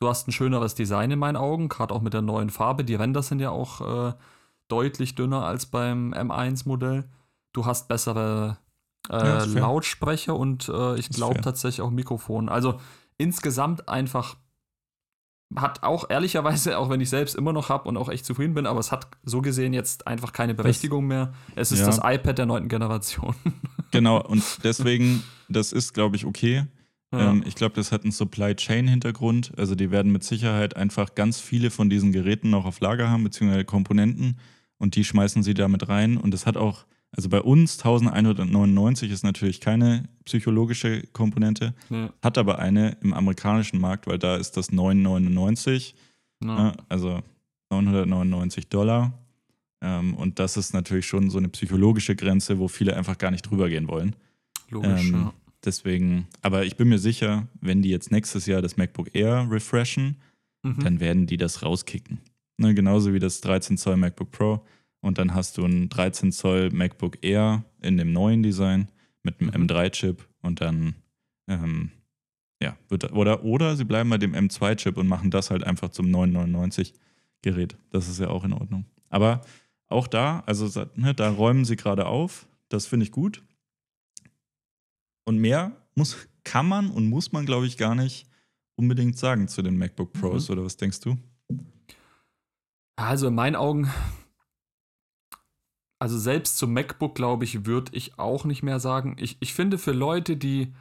[0.00, 2.84] Du hast ein schöneres Design in meinen Augen, gerade auch mit der neuen Farbe.
[2.84, 4.12] Die Ränder sind ja auch äh,
[4.68, 7.04] deutlich dünner als beim M1-Modell.
[7.54, 8.58] Du hast bessere
[9.08, 9.44] äh, Ja.
[9.44, 12.48] Lautsprecher und äh, ich glaube tatsächlich auch Mikrofon.
[12.50, 12.78] Also
[13.16, 14.36] insgesamt einfach
[15.56, 18.66] hat auch ehrlicherweise, auch wenn ich selbst immer noch habe und auch echt zufrieden bin,
[18.66, 21.32] aber es hat so gesehen jetzt einfach keine Berechtigung mehr.
[21.54, 21.86] Es ist Ja.
[21.86, 23.34] das iPad der neunten Generation.
[23.90, 26.66] Genau, und deswegen, das ist, glaube ich, okay.
[27.12, 27.30] Ja.
[27.30, 29.52] Ähm, ich glaube, das hat einen Supply Chain Hintergrund.
[29.56, 33.22] Also die werden mit Sicherheit einfach ganz viele von diesen Geräten noch auf Lager haben,
[33.22, 34.40] beziehungsweise Komponenten
[34.78, 36.16] und die schmeißen sie damit rein.
[36.16, 36.86] Und das hat auch,
[37.16, 42.12] also bei uns 1199 ist natürlich keine psychologische Komponente, ja.
[42.22, 45.94] hat aber eine im amerikanischen Markt, weil da ist das 999,
[46.42, 46.72] ja.
[46.88, 47.22] also
[47.70, 49.12] 999 Dollar.
[49.80, 53.42] Ähm, und das ist natürlich schon so eine psychologische Grenze, wo viele einfach gar nicht
[53.42, 54.16] drüber gehen wollen.
[54.70, 55.34] Logisch, ähm, ja.
[55.64, 60.16] Deswegen, aber ich bin mir sicher, wenn die jetzt nächstes Jahr das MacBook Air refreshen,
[60.62, 60.80] mhm.
[60.80, 62.18] dann werden die das rauskicken.
[62.56, 64.64] Ne, genauso wie das 13 Zoll MacBook Pro.
[65.04, 68.88] Und dann hast du ein 13 Zoll MacBook Air in dem neuen Design
[69.22, 69.66] mit einem mhm.
[69.66, 70.94] M3-Chip und dann,
[71.46, 71.90] ähm,
[72.62, 76.06] ja, wird, oder, oder sie bleiben bei dem M2-Chip und machen das halt einfach zum
[76.06, 77.76] 999-Gerät.
[77.90, 78.86] Das ist ja auch in Ordnung.
[79.10, 79.42] Aber
[79.88, 82.46] auch da, also ne, da räumen sie gerade auf.
[82.70, 83.42] Das finde ich gut.
[85.26, 88.26] Und mehr muss, kann man und muss man, glaube ich, gar nicht
[88.74, 90.52] unbedingt sagen zu den MacBook Pros, mhm.
[90.54, 91.18] oder was denkst du?
[92.96, 93.90] Also in meinen Augen,
[95.98, 99.16] also selbst zum MacBook, glaube ich, würde ich auch nicht mehr sagen.
[99.18, 100.74] Ich, ich finde für Leute, die,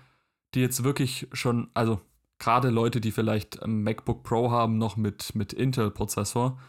[0.53, 2.01] die jetzt wirklich schon, also
[2.39, 6.59] gerade Leute, die vielleicht ein MacBook Pro haben, noch mit, mit Intel-Prozessor,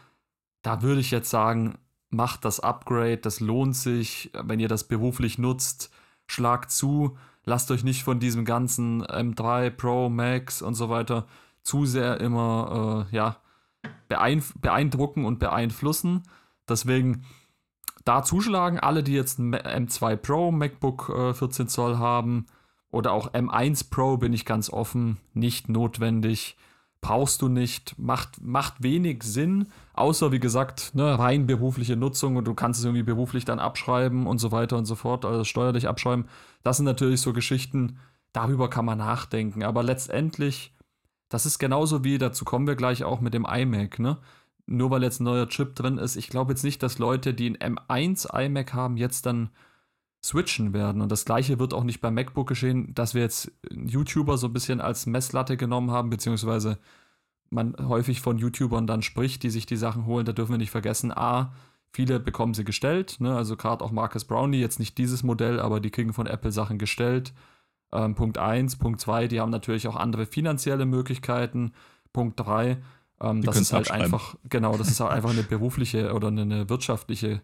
[0.61, 1.77] da würde ich jetzt sagen,
[2.09, 5.91] macht das Upgrade, das lohnt sich, wenn ihr das beruflich nutzt,
[6.27, 11.25] schlagt zu lasst euch nicht von diesem ganzen M3 Pro Max und so weiter
[11.61, 13.37] zu sehr immer äh, ja,
[14.07, 16.23] beeindrucken und beeinflussen.
[16.67, 17.25] Deswegen
[18.05, 22.45] da zuschlagen, alle, die jetzt ein M2 Pro MacBook äh, 14 Zoll haben
[22.91, 26.57] oder auch M1 Pro, bin ich ganz offen, nicht notwendig
[27.05, 32.45] brauchst du nicht, macht, macht wenig Sinn, außer wie gesagt, ne, rein berufliche Nutzung und
[32.45, 35.87] du kannst es irgendwie beruflich dann abschreiben und so weiter und so fort, also steuerlich
[35.87, 36.25] abschreiben.
[36.63, 37.99] Das sind natürlich so Geschichten,
[38.33, 39.61] darüber kann man nachdenken.
[39.61, 40.73] Aber letztendlich,
[41.29, 44.17] das ist genauso wie, dazu kommen wir gleich auch mit dem iMac, ne?
[44.67, 47.49] Nur weil jetzt ein neuer Chip drin ist, ich glaube jetzt nicht, dass Leute, die
[47.49, 49.49] ein M1 iMac haben, jetzt dann
[50.23, 51.01] switchen werden.
[51.01, 54.53] Und das gleiche wird auch nicht beim MacBook geschehen, dass wir jetzt YouTuber so ein
[54.53, 56.79] bisschen als Messlatte genommen haben, beziehungsweise
[57.51, 60.25] man häufig von YouTubern dann spricht, die sich die Sachen holen.
[60.25, 61.53] Da dürfen wir nicht vergessen, A,
[61.91, 63.35] viele bekommen sie gestellt, ne?
[63.35, 66.77] also gerade auch Marcus Brownlee, jetzt nicht dieses Modell, aber die kriegen von Apple Sachen
[66.77, 67.33] gestellt.
[67.93, 71.73] Ähm, Punkt 1, Punkt 2, die haben natürlich auch andere finanzielle Möglichkeiten.
[72.11, 72.77] Punkt 3,
[73.21, 77.41] ähm, das ist halt einfach, genau, das ist halt einfach eine berufliche oder eine wirtschaftliche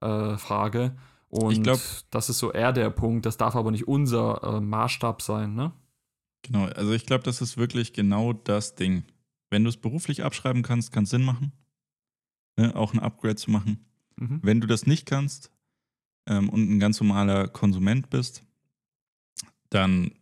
[0.00, 0.96] äh, Frage.
[1.28, 3.26] Und ich glaube, das ist so eher der Punkt.
[3.26, 5.72] Das darf aber nicht unser äh, Maßstab sein, ne?
[6.42, 9.04] Genau, also ich glaube, das ist wirklich genau das Ding.
[9.50, 11.52] Wenn du es beruflich abschreiben kannst, kann es Sinn machen,
[12.56, 12.74] ne?
[12.76, 13.84] auch ein Upgrade zu machen.
[14.16, 14.40] Mhm.
[14.42, 15.50] Wenn du das nicht kannst
[16.26, 18.44] ähm, und ein ganz normaler Konsument bist,
[19.70, 20.12] dann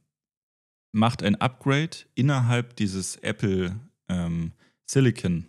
[0.93, 3.79] macht ein Upgrade innerhalb dieses Apple
[4.09, 4.53] ähm,
[4.87, 5.47] Silicon,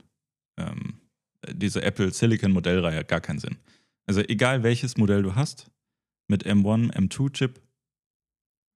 [0.57, 0.99] ähm,
[1.51, 3.57] diese Apple Silicon Modellreihe gar keinen Sinn.
[4.05, 5.69] Also egal welches Modell du hast,
[6.27, 7.61] mit M1, M2-Chip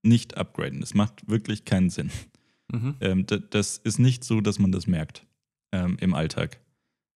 [0.04, 0.80] nicht upgraden.
[0.82, 2.12] Das macht wirklich keinen Sinn.
[2.72, 2.96] Mhm.
[3.02, 5.26] Ähm, das ist nicht so, dass man das merkt
[5.72, 6.60] ähm, im Alltag.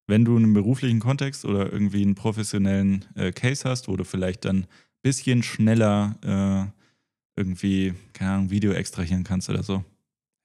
[0.08, 4.46] Wenn du einen beruflichen Kontext oder irgendwie einen professionellen äh, Case hast, wo du vielleicht
[4.46, 4.68] dann ein
[5.02, 9.84] bisschen schneller äh, irgendwie, keine Ahnung, Video extrahieren kannst oder so,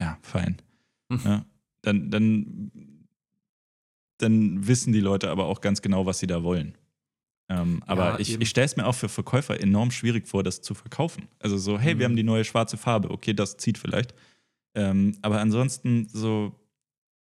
[0.00, 0.58] ja, fein.
[1.08, 1.20] Mhm.
[1.24, 1.46] Ja,
[1.82, 2.70] dann, dann,
[4.18, 6.76] dann wissen die Leute aber auch ganz genau, was sie da wollen.
[7.50, 10.60] Ähm, aber ja, ich, ich stelle es mir auch für Verkäufer enorm schwierig vor, das
[10.60, 11.28] zu verkaufen.
[11.38, 11.98] Also so, hey, mhm.
[11.98, 14.14] wir haben die neue schwarze Farbe, okay, das zieht vielleicht.
[14.74, 16.54] Ähm, aber ansonsten so,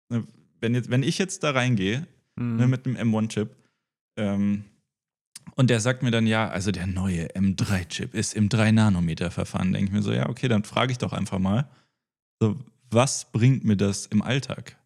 [0.10, 0.28] ne,
[0.60, 2.06] wenn, jetzt, wenn ich jetzt da reingehe
[2.36, 2.56] ne, mhm.
[2.58, 3.56] ne, mit dem M1-Chip
[4.18, 4.66] ähm,
[5.56, 9.94] und der sagt mir dann, ja, also der neue M3-Chip ist im 3-Nanometer-Verfahren, denke ich
[9.94, 11.70] mir so, ja, okay, dann frage ich doch einfach mal,
[12.40, 12.58] so,
[12.90, 14.78] was bringt mir das im Alltag?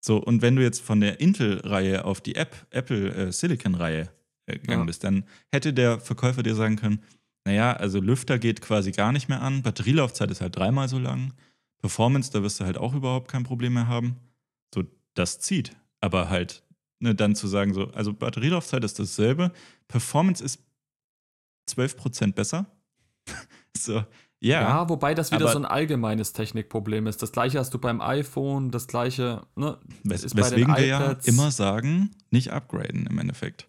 [0.00, 4.08] So, und wenn du jetzt von der Intel-Reihe auf die App, Apple äh, Silicon-Reihe
[4.46, 4.86] äh, gegangen ja.
[4.86, 7.02] bist, dann hätte der Verkäufer dir sagen können,
[7.44, 11.32] naja, also Lüfter geht quasi gar nicht mehr an, Batterielaufzeit ist halt dreimal so lang,
[11.78, 14.16] Performance, da wirst du halt auch überhaupt kein Problem mehr haben.
[14.74, 15.76] So, das zieht.
[16.00, 16.62] Aber halt,
[17.00, 19.52] ne, dann zu sagen, so, also Batterielaufzeit ist dasselbe,
[19.86, 20.62] Performance ist
[21.70, 22.66] 12% besser.
[23.76, 24.04] so,
[24.40, 24.60] ja.
[24.60, 27.22] Ja, wobei das wieder so ein allgemeines Technikproblem ist.
[27.22, 29.78] Das gleiche hast du beim iPhone, das gleiche, ne?
[30.04, 33.68] Wes ist weswegen wir ja immer sagen, nicht upgraden im Endeffekt.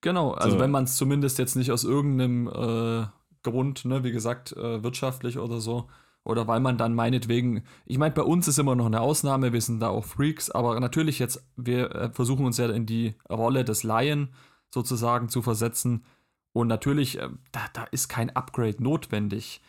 [0.00, 0.60] Genau, also so.
[0.60, 3.06] wenn man es zumindest jetzt nicht aus irgendeinem äh,
[3.42, 5.88] Grund, ne, wie gesagt, äh, wirtschaftlich oder so,
[6.24, 9.60] oder weil man dann meinetwegen, ich meine, bei uns ist immer noch eine Ausnahme, wir
[9.60, 13.64] sind da auch Freaks, aber natürlich jetzt, wir äh, versuchen uns ja in die Rolle
[13.64, 14.30] des Laien
[14.72, 16.04] sozusagen zu versetzen.
[16.52, 19.60] Und natürlich, äh, da, da ist kein Upgrade notwendig.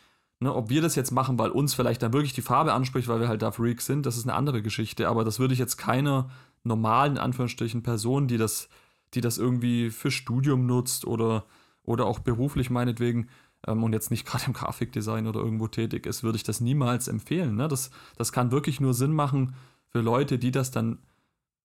[0.42, 3.22] Ne, ob wir das jetzt machen, weil uns vielleicht dann wirklich die Farbe anspricht, weil
[3.22, 5.08] wir halt da Freaks sind, das ist eine andere Geschichte.
[5.08, 6.30] Aber das würde ich jetzt keiner
[6.64, 8.68] normalen, Anführungsstrichen, Person, die das,
[9.14, 11.46] die das irgendwie für Studium nutzt oder,
[11.84, 13.30] oder auch beruflich meinetwegen
[13.66, 17.08] ähm, und jetzt nicht gerade im Grafikdesign oder irgendwo tätig ist, würde ich das niemals
[17.08, 17.56] empfehlen.
[17.56, 17.70] Ne?
[17.70, 19.56] Das, das kann wirklich nur Sinn machen
[19.88, 21.00] für Leute, die das dann,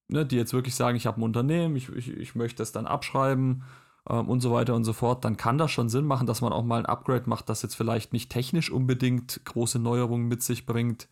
[0.06, 2.86] ne, die jetzt wirklich sagen, ich habe ein Unternehmen, ich, ich, ich möchte das dann
[2.86, 3.64] abschreiben
[4.10, 6.52] ähm, und so weiter und so fort, dann kann das schon Sinn machen, dass man
[6.52, 10.66] auch mal ein Upgrade macht, das jetzt vielleicht nicht technisch unbedingt große Neuerungen mit sich
[10.66, 11.08] bringt.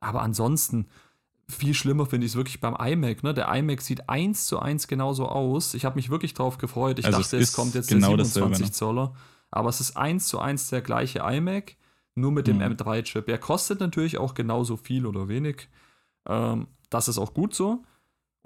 [0.00, 0.86] Aber ansonsten,
[1.48, 3.22] viel schlimmer finde ich es wirklich beim iMac.
[3.22, 3.32] Ne?
[3.32, 5.72] Der iMac sieht eins zu eins genauso aus.
[5.74, 6.98] Ich habe mich wirklich drauf gefreut.
[6.98, 8.72] Ich Also dachte, es es kommt jetzt genau der dasselbe, 27 ne?
[8.72, 9.14] Zoller.
[9.50, 11.76] Aber es ist eins zu eins der gleiche iMac,
[12.14, 12.74] nur mit dem Mhm.
[12.74, 13.28] M3-Chip.
[13.28, 15.68] Er kostet natürlich auch genauso viel oder wenig.
[16.28, 17.82] Ähm, das ist auch gut so.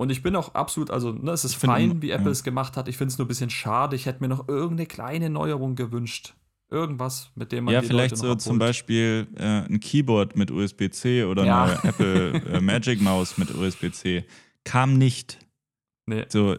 [0.03, 2.33] Und ich bin auch absolut, also ne, es ist fein, wie Apple ja.
[2.33, 2.89] es gemacht hat.
[2.89, 3.95] Ich finde es nur ein bisschen schade.
[3.95, 6.35] Ich hätte mir noch irgendeine kleine Neuerung gewünscht.
[6.69, 8.59] Irgendwas, mit dem man Ja, vielleicht so zum.
[8.59, 11.65] Beispiel äh, ein Keyboard mit USB-C oder Ja.
[11.65, 14.25] eine Apple äh, Magic Maus mit USB-C.
[14.65, 15.39] Kam nicht.
[16.07, 16.25] Nee.
[16.29, 16.57] So,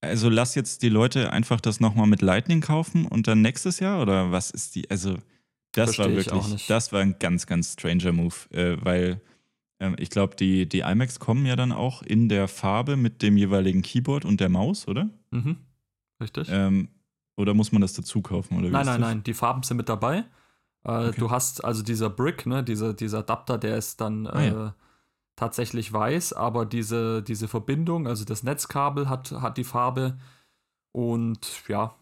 [0.00, 4.00] also lass jetzt die Leute einfach das nochmal mit Lightning kaufen und dann nächstes Jahr
[4.00, 4.88] oder was ist die?
[4.90, 5.16] Also,
[5.72, 9.20] das war Versteh auch wirklich, das war ein ganz, ganz stranger Move, äh, weil
[9.98, 13.82] ich glaube, die, die iMacs kommen ja dann auch in der Farbe mit dem jeweiligen
[13.82, 15.08] Keyboard und der Maus, oder?
[15.30, 15.56] Mhm.
[16.20, 16.48] Richtig.
[16.50, 16.88] Ähm,
[17.36, 18.58] oder muss man das dazu kaufen?
[18.58, 20.18] Oder Nein, nein, nein, die Farben sind mit dabei.
[20.18, 21.14] Äh, Okay.
[21.18, 24.66] Du hast also dieser Brick, ne, dieser, dieser Adapter, der ist dann Ah, ja.
[24.68, 24.70] äh,
[25.36, 30.18] tatsächlich weiß, aber diese, diese Verbindung, also das Netzkabel hat, hat die Farbe
[30.92, 31.94] und ja,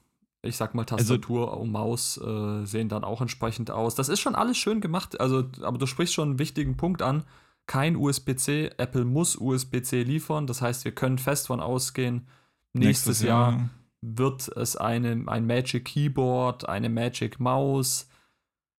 [0.43, 3.95] ich sag mal, Also Tastatur und Maus äh, sehen dann auch entsprechend aus.
[3.95, 7.25] Das ist schon alles schön gemacht, also, aber du sprichst schon einen wichtigen Punkt an.
[7.67, 12.27] Kein USB-C, Apple muss USB-C liefern, das heißt, wir können fest von ausgehen,
[12.73, 18.09] nächstes, Jahr wird es eine, ein Magic Keyboard, eine Magic Maus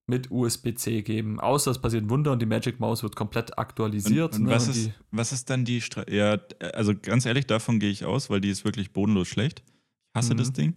[0.09, 1.39] mit USB-C geben.
[1.39, 4.33] Außer es passiert ein Wunder und die Magic Maus wird komplett aktualisiert.
[4.35, 6.39] Und, und ne, was, und ist, was ist dann die Stra Ja,
[6.75, 9.63] also ganz ehrlich, davon gehe ich aus, weil die ist wirklich bodenlos schlecht.
[9.65, 10.39] Ich hasse Mhm.
[10.39, 10.77] das Ding.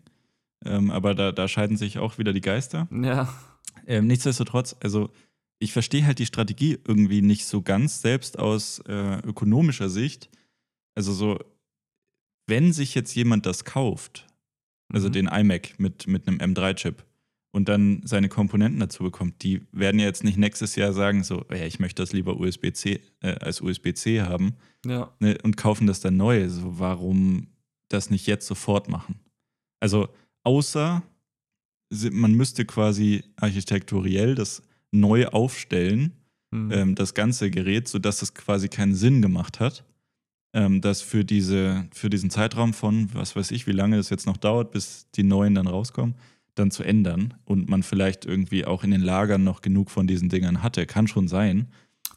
[0.63, 2.87] Ähm, aber da, da scheiden sich auch wieder die Geister.
[2.91, 3.27] ja,
[3.87, 5.09] Ähm, nichtsdestotrotz, also
[5.59, 10.29] ich verstehe halt die Strategie irgendwie nicht so ganz, selbst aus äh, ökonomischer Sicht.
[10.95, 11.39] Also so,
[12.47, 14.27] wenn sich jetzt jemand das kauft,
[14.93, 15.13] also Mhm.
[15.13, 17.03] den iMac mit, mit einem M3-Chip
[17.51, 21.45] und dann seine Komponenten dazu bekommt, die werden ja jetzt nicht nächstes Jahr sagen, so,
[21.49, 26.01] ja, ich möchte das lieber USB-C äh, als USB-C haben ja, ne, und kaufen das
[26.01, 26.49] dann neu.
[26.49, 27.47] So, warum
[27.87, 29.19] das nicht jetzt sofort machen?
[29.79, 30.09] Also,
[30.43, 31.01] außer
[32.11, 34.61] man müsste quasi architekturell das
[34.91, 36.13] neu aufstellen,
[36.51, 39.83] hm, ähm, das ganze Gerät, sodass es quasi keinen Sinn gemacht hat,
[40.53, 44.25] ähm, das für, diese, für diesen Zeitraum von, was weiß ich, wie lange es jetzt
[44.25, 46.15] noch dauert, bis die neuen dann rauskommen,
[46.55, 50.29] dann zu ändern und man vielleicht irgendwie auch in den Lagern noch genug von diesen
[50.29, 50.86] Dingern hatte.
[50.86, 51.67] Kann schon sein.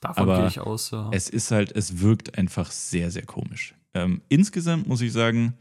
[0.00, 0.92] davon aber gehe ich aus.
[0.92, 1.10] Ja.
[1.12, 3.74] Es ist halt, es wirkt einfach sehr, sehr komisch.
[3.94, 5.54] Ähm, insgesamt muss ich sagen,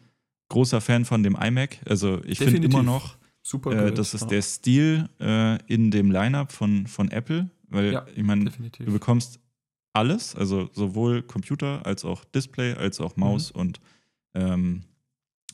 [0.49, 1.79] großer Fan von dem iMac.
[1.89, 3.17] Also ich finde immer noch,
[3.47, 4.27] Super äh, das ist ja.
[4.27, 9.39] der Stil äh, in dem Lineup von, von Apple, weil Ja, ich meine, du bekommst
[9.93, 13.59] alles, also sowohl Computer als auch Display, als auch Maus Mhm.
[13.61, 13.79] und,
[14.33, 14.83] ähm,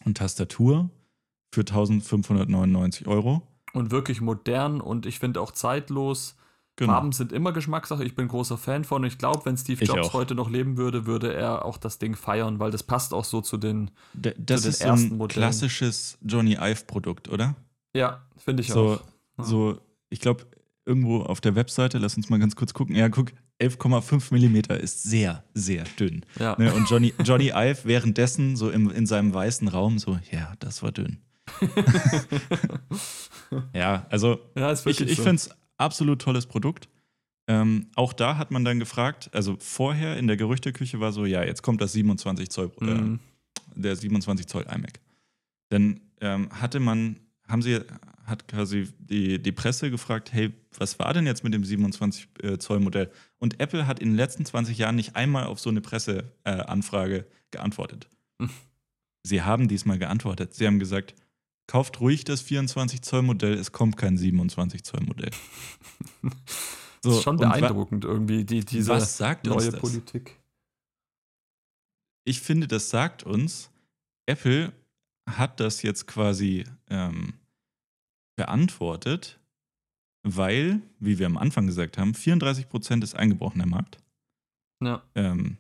[0.06, 0.90] und Tastatur
[1.54, 3.44] für 1599 Euro.
[3.74, 6.36] Und wirklich modern und ich finde auch zeitlos.
[6.80, 8.04] Farben sind immer Geschmackssache.
[8.04, 9.04] Ich bin großer Fan von.
[9.04, 12.58] Ich glaube, wenn Steve Jobs heute noch leben würde, würde er auch das Ding feiern,
[12.58, 13.92] weil das passt auch so zu den.
[14.14, 15.40] D das den ist so ersten ein Modellen.
[15.44, 17.56] klassisches Johnny Ive-Produkt, oder?
[17.96, 19.04] Ja, finde ich So, auch.
[19.38, 19.44] Ja.
[19.44, 19.80] so,
[20.10, 20.46] ich glaube,
[20.86, 22.96] irgendwo auf der Webseite, lass uns mal ganz kurz gucken.
[22.96, 23.32] Ja, guck,
[23.62, 26.26] 11,5 Millimeter ist sehr, sehr dünn.
[26.40, 26.56] Ja.
[26.60, 26.74] Ne?
[26.74, 30.92] Und Johnny, Johnny Ive währenddessen so im, in seinem weißen Raum so, ja, das war
[30.92, 31.20] dünn.
[33.74, 35.24] Ja, also ja, ich, ich so.
[35.24, 36.90] finde es absolut tolles Produkt.
[37.48, 41.44] Ähm, auch da hat man dann gefragt, also vorher in der Gerüchteküche war so, ja,
[41.44, 43.20] jetzt kommt das 27 Zoll, äh, Mhm.
[43.76, 45.00] der 27 Zoll iMac.
[45.70, 47.18] Dann ähm, hatte man,
[47.48, 47.80] haben sie,
[48.26, 52.58] hat quasi die, die Presse gefragt, hey, was war denn jetzt mit dem 27 äh,
[52.58, 53.12] Zoll Modell?
[53.38, 57.26] Und Apple hat in den letzten 20 Jahren nicht einmal auf so eine Presseanfrage äh,
[57.52, 58.10] geantwortet.
[58.40, 58.50] Hm.
[59.24, 60.54] Sie haben diesmal geantwortet.
[60.54, 61.16] Sie haben gesagt,
[61.68, 65.32] kauft ruhig das 24 Zoll Modell, es kommt kein 27 Zoll Modell.
[67.02, 69.80] das ist schon beeindruckend irgendwie, die, diese was sagt uns neue?
[69.80, 70.40] Politik.
[72.26, 73.70] ich finde, das sagt uns,
[74.26, 74.74] Apple
[75.30, 77.34] hat das jetzt quasi ähm,
[78.36, 79.40] beantwortet,
[80.24, 83.98] weil, wie wir am Anfang gesagt haben, 34% ist eingebrochen der Markt.
[84.82, 85.58] Ja, Ähm,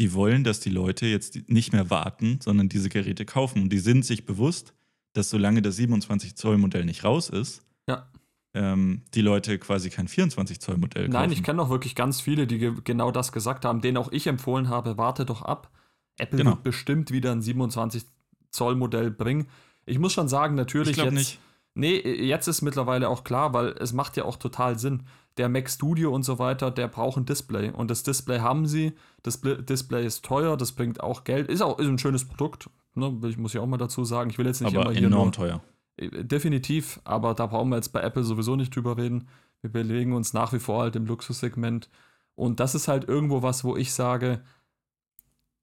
[0.00, 3.62] die wollen, dass die Leute jetzt nicht mehr warten, sondern diese Geräte kaufen.
[3.62, 4.74] Und die sind sich bewusst,
[5.12, 8.08] dass solange das 27 Zoll Modell nicht raus ist, Ja.
[8.54, 11.12] ähm, die Leute quasi kein 24 Zoll Modell kaufen.
[11.12, 14.10] Nein, ich kenne auch wirklich ganz viele, die ge genau das gesagt haben, denen auch
[14.10, 15.70] ich empfohlen habe, warte doch ab.
[16.18, 16.50] Apple Genau.
[16.52, 18.04] wird bestimmt wieder ein 27
[18.52, 19.48] Zoll Modell bringen.
[19.84, 21.12] Ich muss schon sagen, natürlich jetzt.
[21.12, 21.40] nicht.
[21.74, 25.04] Nee, jetzt ist mittlerweile auch klar, weil es macht ja auch total Sinn.
[25.38, 27.70] Der Mac Studio und so weiter, der braucht ein Display.
[27.70, 28.92] Und das Display haben sie.
[29.22, 31.48] Das Display ist teuer, das bringt auch Geld.
[31.48, 32.68] Ist auch ist ein schönes Produkt.
[32.94, 33.18] Ne?
[33.26, 34.28] Ich muss ja auch mal dazu sagen.
[34.28, 35.60] Ich will jetzt nicht aber immer hier enorm nur, teuer.
[35.96, 39.28] Äh, Definitiv, aber da brauchen wir jetzt bei Apple sowieso nicht drüber reden.
[39.62, 41.88] Wir bewegen uns nach wie vor halt im Luxussegment.
[42.34, 44.42] Und das ist halt irgendwo was, wo ich sage,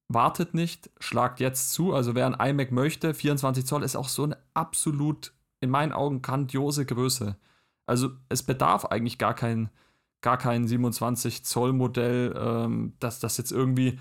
[0.10, 1.94] wartet nicht, schlagt jetzt zu.
[1.94, 6.22] Also wer ein iMac möchte, 24 Zoll ist auch so eine absolut, in meinen Augen,
[6.22, 7.38] grandiose Größe.
[7.86, 9.70] Also es bedarf eigentlich gar kein,
[10.22, 13.98] gar kein 27 Zoll Modell, ähm, dass das jetzt irgendwie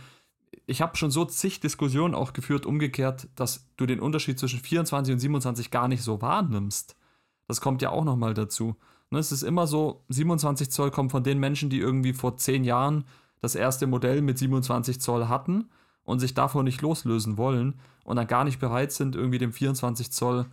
[0.67, 5.15] ich habe schon so zig Diskussionen auch geführt, umgekehrt, dass du den Unterschied zwischen 24
[5.15, 6.97] und 27 gar nicht so wahrnimmst.
[7.47, 8.77] Das kommt ja auch nochmal dazu.
[9.11, 12.65] Ne, es ist immer so, 27 Zoll kommt von den Menschen, die irgendwie vor 10
[12.65, 13.05] Jahren
[13.41, 15.71] das erste Modell mit 27 Zoll hatten
[16.09, 20.11] und sich davon nicht loslösen wollen und dann gar nicht bereit sind, irgendwie dem 24
[20.11, 20.47] Zoll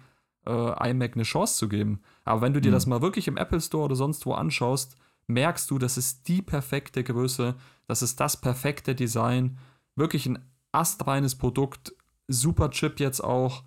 [0.45, 2.01] äh, iMac eine Chance zu geben.
[2.25, 2.73] Aber wenn du dir Mhm.
[2.73, 4.97] das mal wirklich im Apple Store oder sonst wo anschaust,
[5.27, 7.55] merkst du, das ist die perfekte Größe,
[7.87, 9.57] das ist das perfekte Design,
[9.95, 10.39] wirklich ein
[10.73, 11.93] astreines Produkt,
[12.27, 13.63] super Chip jetzt auch.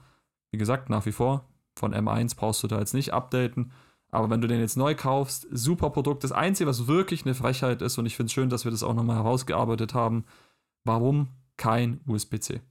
[0.50, 3.72] Wie gesagt, nach wie vor, von M1 brauchst du da jetzt nicht updaten.
[4.10, 6.22] Aber wenn du den jetzt neu kaufst, super Produkt.
[6.22, 8.82] Das Einzige, was wirklich eine Frechheit ist, und ich finde es schön, dass wir das
[8.82, 10.24] auch nochmal herausgearbeitet haben,
[10.84, 11.28] warum
[11.58, 12.62] kein USB-C?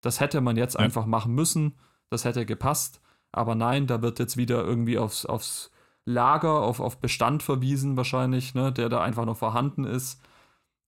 [0.00, 0.80] Das hätte man jetzt Ja.
[0.80, 1.74] einfach machen müssen,
[2.08, 3.00] das hätte gepasst.
[3.30, 5.70] Aber nein, da wird jetzt wieder irgendwie aufs, aufs
[6.04, 10.20] Lager, auf, auf Bestand verwiesen wahrscheinlich, ne, der da einfach noch vorhanden ist.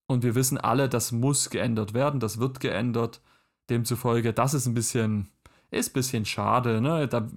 [0.07, 3.21] Und wir wissen alle, das muss geändert werden, das wird geändert.
[3.69, 5.29] Demzufolge, das ist ein bisschen,
[5.71, 6.81] ist ein bisschen schade.
[6.81, 7.07] Ne?
[7.07, 7.27] Da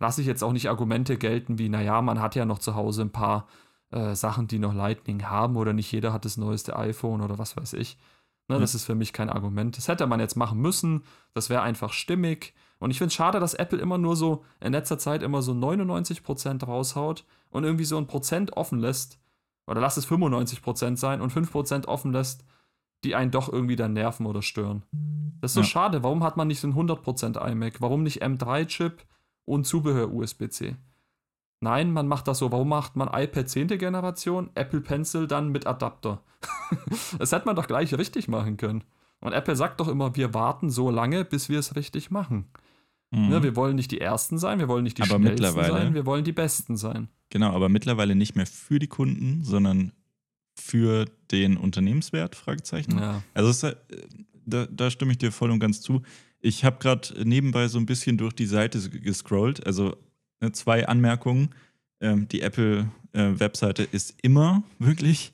[0.00, 3.02] lasse ich jetzt auch nicht Argumente gelten wie, naja, man hat ja noch zu Hause
[3.02, 3.46] ein paar
[3.92, 7.56] äh, Sachen, die noch Lightning haben oder nicht jeder hat das neueste iPhone oder was
[7.56, 7.96] weiß ich.
[8.48, 8.60] Ne, Ja.
[8.60, 9.76] Das ist für mich kein Argument.
[9.76, 11.02] Das hätte man jetzt machen müssen.
[11.34, 12.54] Das wäre einfach stimmig.
[12.78, 15.52] Und ich finde es schade, dass Apple immer nur so in letzter Zeit immer so
[15.52, 19.18] 99% raushaut und irgendwie so ein Prozent offen lässt.
[19.66, 22.44] Oder lass es 95% sein und 5% offen lässt,
[23.04, 24.82] die einen doch irgendwie dann nerven oder stören.
[25.40, 25.66] Das ist so Ja.
[25.66, 26.02] schade.
[26.02, 27.80] Warum hat man nicht so ein 100% iMac?
[27.80, 29.04] Warum nicht M3-Chip
[29.44, 30.76] und Zubehör USB-C?
[31.60, 32.52] Nein, man macht das so.
[32.52, 33.68] Warum macht man iPad 10.
[33.78, 36.22] Generation, Apple Pencil dann mit Adapter?
[37.18, 38.84] das hätte man doch gleich richtig machen können.
[39.20, 42.46] Und Apple sagt doch immer, wir warten so lange, bis wir es richtig machen.
[43.10, 43.28] Mhm.
[43.28, 46.06] Ne, wir wollen nicht die Ersten sein, wir wollen nicht die Aber Schnellsten sein, wir
[46.06, 47.08] wollen die Besten sein.
[47.30, 49.92] Genau, aber mittlerweile nicht mehr für die Kunden, sondern
[50.54, 52.36] für den Unternehmenswert?
[52.36, 52.98] Fragezeichen.
[52.98, 53.22] Ja.
[53.34, 53.76] Also es, äh,
[54.44, 56.02] da, da stimme ich dir voll und ganz zu.
[56.40, 59.66] Ich habe gerade nebenbei so ein bisschen durch die Seite gescrollt.
[59.66, 59.96] Also ne,
[60.52, 61.50] zwei Anmerkungen.
[62.00, 65.32] Ähm, die Apple-Webseite ist immer wirklich,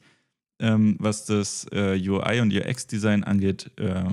[0.59, 4.05] ähm, was das äh, UI und UX-Design angeht, äh,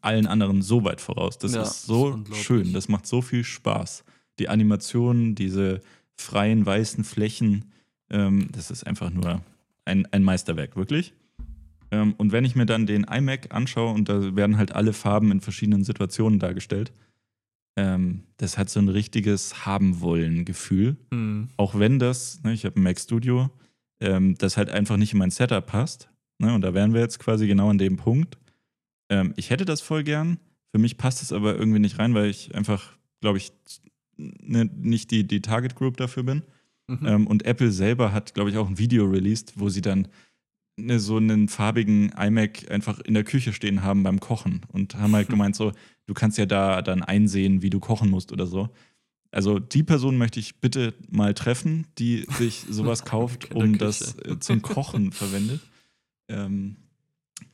[0.00, 1.38] allen anderen so weit voraus.
[1.38, 2.42] Das Ja, ist ist so unglaublich.
[2.44, 2.72] schön.
[2.72, 4.04] Das macht so viel Spaß.
[4.38, 5.80] Die Animationen, diese
[6.16, 7.66] freien weißen Flächen,
[8.10, 9.42] ähm, das ist einfach nur
[9.84, 11.12] ein, ein Meisterwerk, wirklich.
[11.90, 15.30] Ähm, und wenn ich mir dann den iMac anschaue und da werden halt alle Farben
[15.32, 16.92] in verschiedenen Situationen dargestellt,
[17.76, 20.96] ähm, das hat so ein richtiges Haben-Wollen-Gefühl.
[21.12, 21.48] Hm.
[21.56, 23.50] Auch wenn das, ne, ich habe ein Mac Studio,
[24.00, 26.08] ähm, das halt einfach nicht in mein Setup passt.
[26.38, 28.38] Ne, und da wären wir jetzt quasi genau an dem Punkt.
[29.10, 30.38] Ähm, ich hätte das voll gern.
[30.72, 33.52] Für mich passt es aber irgendwie nicht rein, weil ich einfach, glaube ich,
[34.16, 36.42] ne, nicht die, die Target Group dafür bin.
[36.86, 37.06] Mhm.
[37.06, 40.08] Ähm, und Apple selber hat, glaube ich, auch ein Video released, wo sie dann
[40.76, 45.14] ne, so einen farbigen iMac einfach in der Küche stehen haben beim Kochen und haben
[45.14, 45.72] halt gemeint, so,
[46.10, 48.68] du kannst ja da dann einsehen, wie du kochen musst oder so.
[49.30, 53.78] Also die Person möchte ich bitte mal treffen, die sich sowas kauft, um Küche.
[53.78, 55.60] das äh, zum Kochen verwendet.
[56.28, 56.74] Ähm,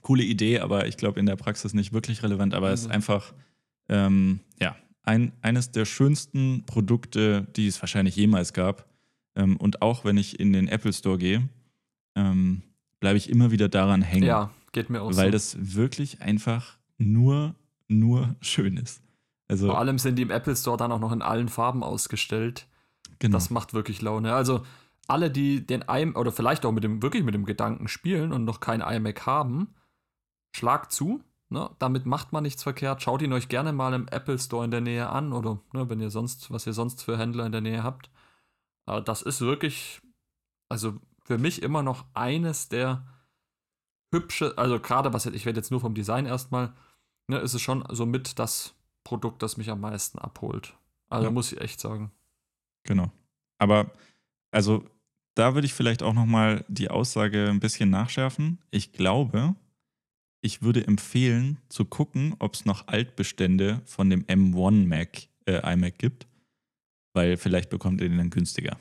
[0.00, 2.92] coole Idee, aber ich glaube in der Praxis nicht wirklich relevant, aber es ist Mhm.
[2.94, 3.34] einfach,
[3.90, 8.88] ähm, ja, ein, eines der schönsten Produkte, die es wahrscheinlich jemals gab.
[9.34, 11.46] Ähm, und auch wenn ich in den Apple Store gehe,
[12.14, 12.62] ähm,
[13.00, 15.32] bleibe ich immer wieder daran hängen, ja, geht mir auch weil so.
[15.32, 17.54] das wirklich einfach nur,
[17.88, 19.02] nur schön ist.
[19.48, 22.66] Also, Vor allem sind die im Apple Store dann auch noch in allen Farben ausgestellt.
[23.18, 23.36] genau.
[23.36, 24.34] Das macht wirklich Laune.
[24.34, 24.64] Also
[25.06, 28.44] alle, die den iMac oder vielleicht auch mit dem wirklich mit dem Gedanken spielen und
[28.44, 29.74] noch kein iMac haben,
[30.54, 31.22] schlagt zu.
[31.48, 31.70] Ne?
[31.78, 33.02] Damit macht man nichts verkehrt.
[33.02, 36.00] Schaut ihn euch gerne mal im Apple Store in der Nähe an oder ne, wenn
[36.00, 38.10] ihr sonst, was ihr sonst für Händler in der Nähe habt.
[38.84, 40.00] Aber das ist wirklich,
[40.68, 43.06] also für mich immer noch eines der
[44.12, 46.72] hübsche, also gerade was ich rede jetzt nur vom Design erstmal,
[47.28, 48.74] ne, ist es schon somit das
[49.04, 50.74] Produkt, das mich am meisten abholt.
[51.08, 51.30] Also Ja.
[51.30, 52.10] muss ich echt sagen.
[52.84, 53.10] Genau.
[53.58, 53.92] Aber
[54.50, 54.84] also
[55.34, 58.58] da würde ich vielleicht auch nochmal die Aussage ein bisschen nachschärfen.
[58.70, 59.54] Ich glaube,
[60.40, 65.98] ich würde empfehlen zu gucken, ob es noch Altbestände von dem M1 Mac, äh, iMac
[65.98, 66.26] gibt,
[67.12, 68.78] weil vielleicht bekommt ihr den dann günstiger.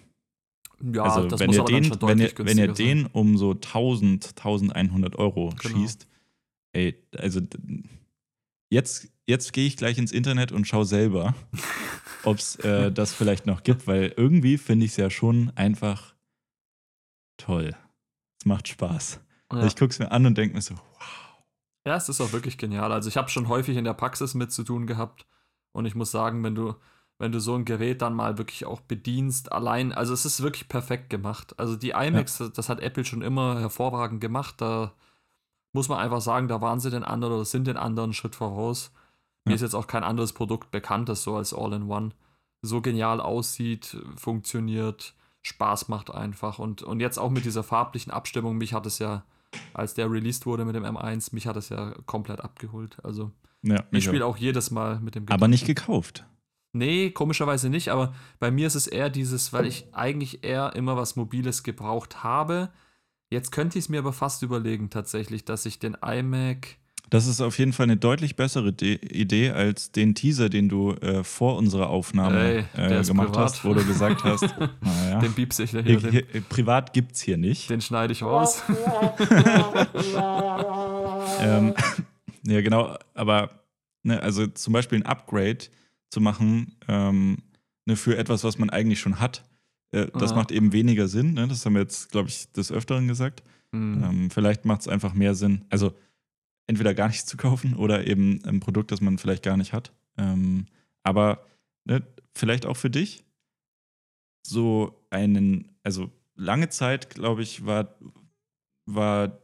[0.81, 3.37] Ja, also das wenn muss ihr, aber den, schon wenn, ihr, wenn ihr den um
[3.37, 5.61] so 1000, 1100 Euro Genau.
[5.77, 6.07] schießt,
[6.73, 7.41] ey, also
[8.69, 11.33] jetzt, jetzt gehe ich gleich ins Internet und schaue selber,
[12.23, 16.15] ob es äh, das vielleicht noch gibt, weil irgendwie finde ich es ja schon einfach
[17.37, 17.75] toll.
[18.39, 19.19] Es macht Spaß.
[19.51, 19.65] Ja.
[19.65, 21.25] Ich gucke es mir an und denke mir so, wow.
[21.85, 22.91] Ja, es ist auch wirklich genial.
[22.91, 25.27] Also ich habe schon häufig in der Praxis mit zu tun gehabt
[25.71, 26.73] und ich muss sagen, wenn du,
[27.19, 30.67] wenn du so ein Gerät dann mal wirklich auch bedienst, allein, also es ist wirklich
[30.67, 31.57] perfekt gemacht.
[31.59, 34.55] Also die iMacs, das hat Apple schon immer hervorragend gemacht.
[34.57, 34.93] Da
[35.75, 38.91] muss man einfach sagen, da waren sie den anderen oder sind den anderen Schritt voraus.
[39.43, 39.55] Mir Ja.
[39.55, 42.11] ist jetzt auch kein anderes Produkt bekannt, das so als All-in-One
[42.63, 45.13] so genial aussieht, funktioniert,
[45.43, 46.57] Spaß macht einfach.
[46.59, 49.23] Und, und jetzt auch mit dieser farblichen Abstimmung, mich hat es ja,
[49.73, 52.97] als der released wurde mit dem M1, mich hat es ja komplett abgeholt.
[53.03, 54.37] Also Ja, ich spiele auch.
[54.37, 55.81] jedes Mal mit dem Aber nicht Gedanken.
[55.87, 56.25] gekauft.
[56.73, 60.97] Nee, komischerweise nicht, aber bei mir ist es eher dieses, weil ich eigentlich eher immer
[60.97, 62.69] was Mobiles gebraucht habe.
[63.31, 66.77] Jetzt könnte ich es mir aber fast überlegen, tatsächlich, dass ich den iMac.
[67.09, 70.91] Das ist auf jeden Fall eine deutlich bessere De Idee als den Teaser, den du
[70.93, 73.37] äh, vor unserer Aufnahme Ey, äh, gemacht privat.
[73.37, 74.43] hast, wo du gesagt hast,
[74.81, 77.69] naja, Den piepse ich hier, hier, hier, privat gibt's hier nicht.
[77.69, 78.63] den schneide ich raus.
[81.41, 81.73] Ähm,
[82.43, 83.49] ja, genau, aber
[84.03, 85.57] ne, also zum Beispiel ein Upgrade
[86.09, 87.37] zu machen ähm,
[87.85, 89.43] ne, für etwas, was man eigentlich schon hat,
[89.95, 90.37] äh, das Ja.
[90.37, 91.33] macht eben weniger Sinn.
[91.33, 91.47] Ne?
[91.47, 93.43] Das haben wir jetzt, glaube ich, des Öfteren gesagt.
[93.71, 94.03] Hm.
[94.03, 95.93] Ähm, vielleicht macht es einfach mehr Sinn, also
[96.67, 99.91] entweder gar nichts zu kaufen oder eben ein Produkt, das man vielleicht gar nicht hat.
[100.17, 100.65] Ähm,
[101.03, 101.45] aber
[101.85, 102.01] ne,
[102.33, 103.23] vielleicht auch für dich
[104.45, 107.95] so einen, also lange Zeit, glaube ich, war,
[108.85, 109.39] war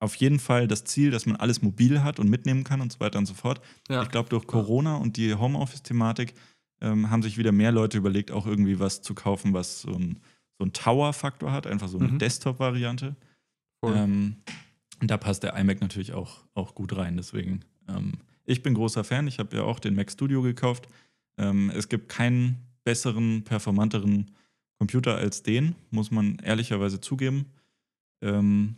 [0.00, 2.98] auf jeden Fall das Ziel, dass man alles mobil hat und mitnehmen kann und so
[3.00, 3.60] weiter und so fort.
[3.88, 4.02] ja.
[4.02, 6.34] Ich glaube, durch Corona und die Homeoffice-Thematik
[6.82, 10.18] ähm, haben sich wieder mehr Leute überlegt, auch irgendwie was zu kaufen, was so ein,
[10.58, 12.18] so Tower-Faktor hat, einfach so eine Mhm.
[12.18, 13.16] Desktop-Variante.
[13.80, 13.96] Voll.
[13.96, 14.36] Ähm,
[15.00, 17.16] und da passt der iMac natürlich auch, auch gut rein.
[17.16, 18.12] Deswegen, ähm,
[18.44, 19.26] ich bin großer Fan.
[19.28, 20.88] Ich habe ja auch den Mac Studio gekauft.
[21.38, 24.30] Ähm, es gibt keinen besseren, performanteren
[24.78, 27.46] Computer als den, muss man ehrlicherweise zugeben.
[28.20, 28.76] Ähm,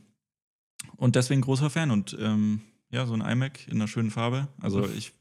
[0.96, 1.90] und deswegen großer Fan.
[1.90, 4.48] Und ähm, ja, so ein iMac in einer schönen Farbe.
[4.61, 5.12] Also ich,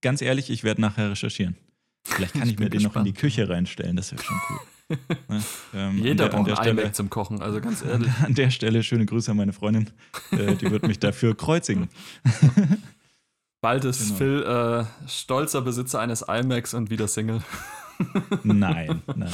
[0.00, 1.56] ganz ehrlich, ich werde nachher recherchieren.
[2.04, 3.34] Vielleicht kann Ich ich, mir den noch in die gespannt.
[3.34, 4.58] Küche reinstellen, das wäre schon cool.
[5.28, 5.42] Ne?
[5.72, 8.10] Ähm, Jeder der, braucht der ein Stelle, iMac zum Kochen, also ganz ehrlich.
[8.22, 9.88] an der Stelle schöne Grüße an meine Freundin.
[10.30, 11.88] Äh, die wird mich dafür kreuzigen.
[13.62, 14.14] Bald ist Genau.
[14.16, 17.40] Phil äh, stolzer Besitzer eines iMacs und wieder Single.
[18.42, 19.30] Nein, nein, nein.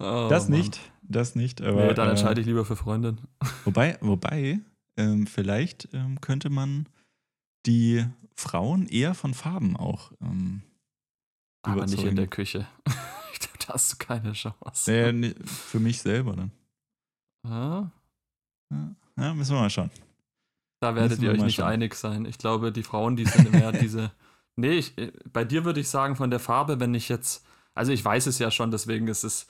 [0.00, 0.58] Oh, Das Mann.
[0.58, 1.62] nicht, das nicht.
[1.62, 3.18] Aber, Nee, dann äh, entscheide ich lieber für Freundin.
[3.64, 4.60] Wobei, wobei
[4.98, 6.86] ähm, vielleicht ähm, könnte man
[7.64, 10.12] die Frauen eher von Farben auch.
[10.20, 10.62] Ähm,
[11.72, 12.66] Aber nicht in der Küche.
[13.32, 15.12] ich glaube, da hast du keine Chance.
[15.12, 16.50] nee, für mich selber dann.
[17.46, 17.90] Ja,
[19.16, 19.90] Ja, müssen wir mal schauen.
[20.80, 21.68] da werdet Müssen ihr euch nicht schauen.
[21.68, 22.24] einig sein.
[22.24, 24.10] Ich glaube, die Frauen, die sind mehr diese.
[24.60, 27.46] Nee, ich, äh, bei dir würde ich sagen, von der Farbe, wenn ich jetzt.
[27.76, 29.46] Also ich weiß es ja schon, deswegen ist es,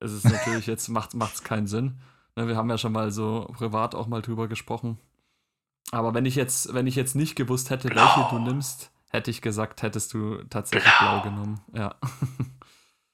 [0.00, 1.98] ist es natürlich jetzt, macht es keinen Sinn.
[2.36, 4.98] Ne, wir haben ja schon mal so privat auch mal drüber gesprochen.
[5.90, 9.42] Aber wenn ich jetzt, wenn ich jetzt nicht gewusst hätte, welche du nimmst, hätte ich
[9.42, 11.60] gesagt, hättest du tatsächlich blau genommen.
[11.74, 11.96] Ja.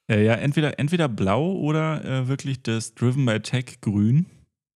[0.09, 4.25] Ja, ja entweder, entweder blau oder äh, wirklich das Driven by Tech grün.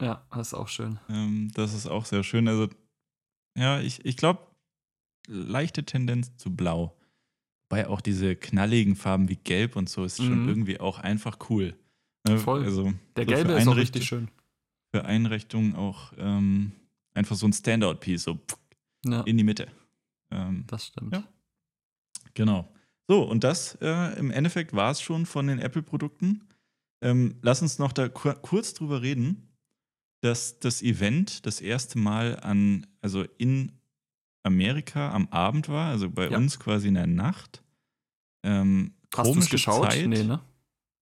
[0.02, 1.00] Ja, das ist auch schön.
[1.10, 2.48] Ähm, das ist auch sehr schön.
[2.48, 2.70] Also,
[3.58, 4.46] ja, ich, ich glaube,
[5.28, 6.98] leichte Tendenz zu blau.
[7.70, 10.48] Wobei auch diese knalligen Farben wie gelb und so ist schon Mhm.
[10.50, 11.76] irgendwie auch einfach cool.
[12.28, 12.64] Ne, Voll.
[12.64, 14.30] Also, Der so gelbe für ist auch richtig schön.
[14.94, 16.74] Für Einrichtungen auch ähm,
[17.14, 18.58] einfach so ein Standout-Piece, so pff,
[19.06, 19.68] Ja, in die Mitte.
[20.32, 21.14] Ähm, das stimmt.
[21.14, 21.24] Ja.
[22.34, 22.72] Genau.
[23.08, 26.48] So, und das äh, im Endeffekt war es schon von den Apple-Produkten.
[27.02, 29.48] Ähm, lass uns noch da kur kurz drüber reden,
[30.22, 33.72] dass das Event das erste Mal an, also in
[34.44, 36.38] Amerika am Abend war, also bei Ja.
[36.38, 37.64] uns quasi in der Nacht.
[38.44, 39.92] Ähm, Hast du es geschaut?
[39.92, 40.08] Zeit.
[40.08, 40.42] Nee, ne?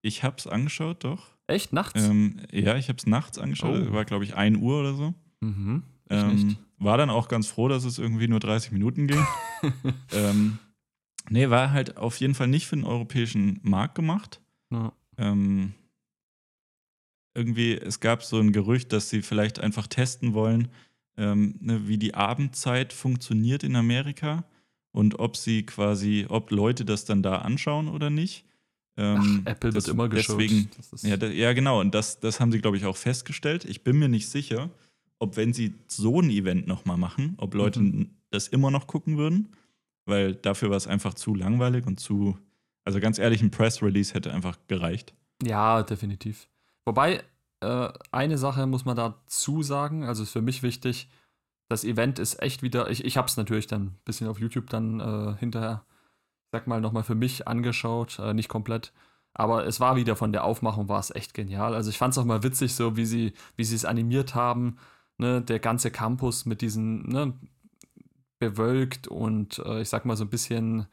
[0.01, 1.35] Ich hab's angeschaut, doch.
[1.47, 1.71] Echt?
[1.73, 2.01] Nachts?
[2.03, 3.87] Ähm, ja, ich hab's nachts angeschaut.
[3.89, 3.93] Oh.
[3.93, 5.13] War, glaube ich, 1 Uhr oder so.
[5.41, 5.83] mhm.
[6.09, 6.59] Ich Ähm, nicht.
[6.83, 9.25] War dann auch ganz froh, dass es irgendwie nur 30 Minuten ging.
[10.11, 10.59] ähm,
[11.29, 14.41] nee, war halt auf jeden Fall nicht für den europäischen Markt gemacht.
[14.71, 14.93] Ja.
[15.17, 15.73] Ähm,
[17.35, 20.69] irgendwie, es gab so ein Gerücht, dass sie vielleicht einfach testen wollen,
[21.17, 24.45] ähm, ne, wie die Abendzeit funktioniert in Amerika
[24.91, 28.45] und ob sie quasi, ob Leute das dann da anschauen oder nicht.
[28.95, 30.39] Ähm, Ach, Apple wird immer geschaut.
[30.39, 31.79] Deswegen, Das ja, da, ja, genau.
[31.79, 33.65] Und das, das haben sie, glaube ich, auch festgestellt.
[33.65, 34.69] Ich bin mir nicht sicher,
[35.19, 38.09] ob wenn sie so ein Event nochmal machen, ob Leute Mhm.
[38.29, 39.49] das immer noch gucken würden.
[40.05, 42.37] Weil dafür war es einfach zu langweilig und zu.
[42.83, 45.13] Also ganz ehrlich, ein Press-Release hätte einfach gereicht.
[45.41, 46.49] Ja, definitiv.
[46.85, 47.23] Wobei,
[47.61, 51.07] äh, eine Sache muss man dazu sagen, also ist für mich wichtig,
[51.69, 54.69] das Event ist echt wieder, ich, ich habe es natürlich dann ein bisschen auf YouTube
[54.69, 55.85] dann äh, hinterher,
[56.51, 58.91] sag mal, nochmal für mich angeschaut, äh, nicht komplett.
[59.33, 61.73] Aber es war wieder von der Aufmachung war es echt genial.
[61.73, 64.77] Also ich fand es auch mal witzig, so wie sie, wie sie es animiert haben,
[65.17, 67.33] ne, der ganze Campus mit diesen, ne,
[68.39, 70.87] bewölkt und äh, ich sag mal so ein bisschen,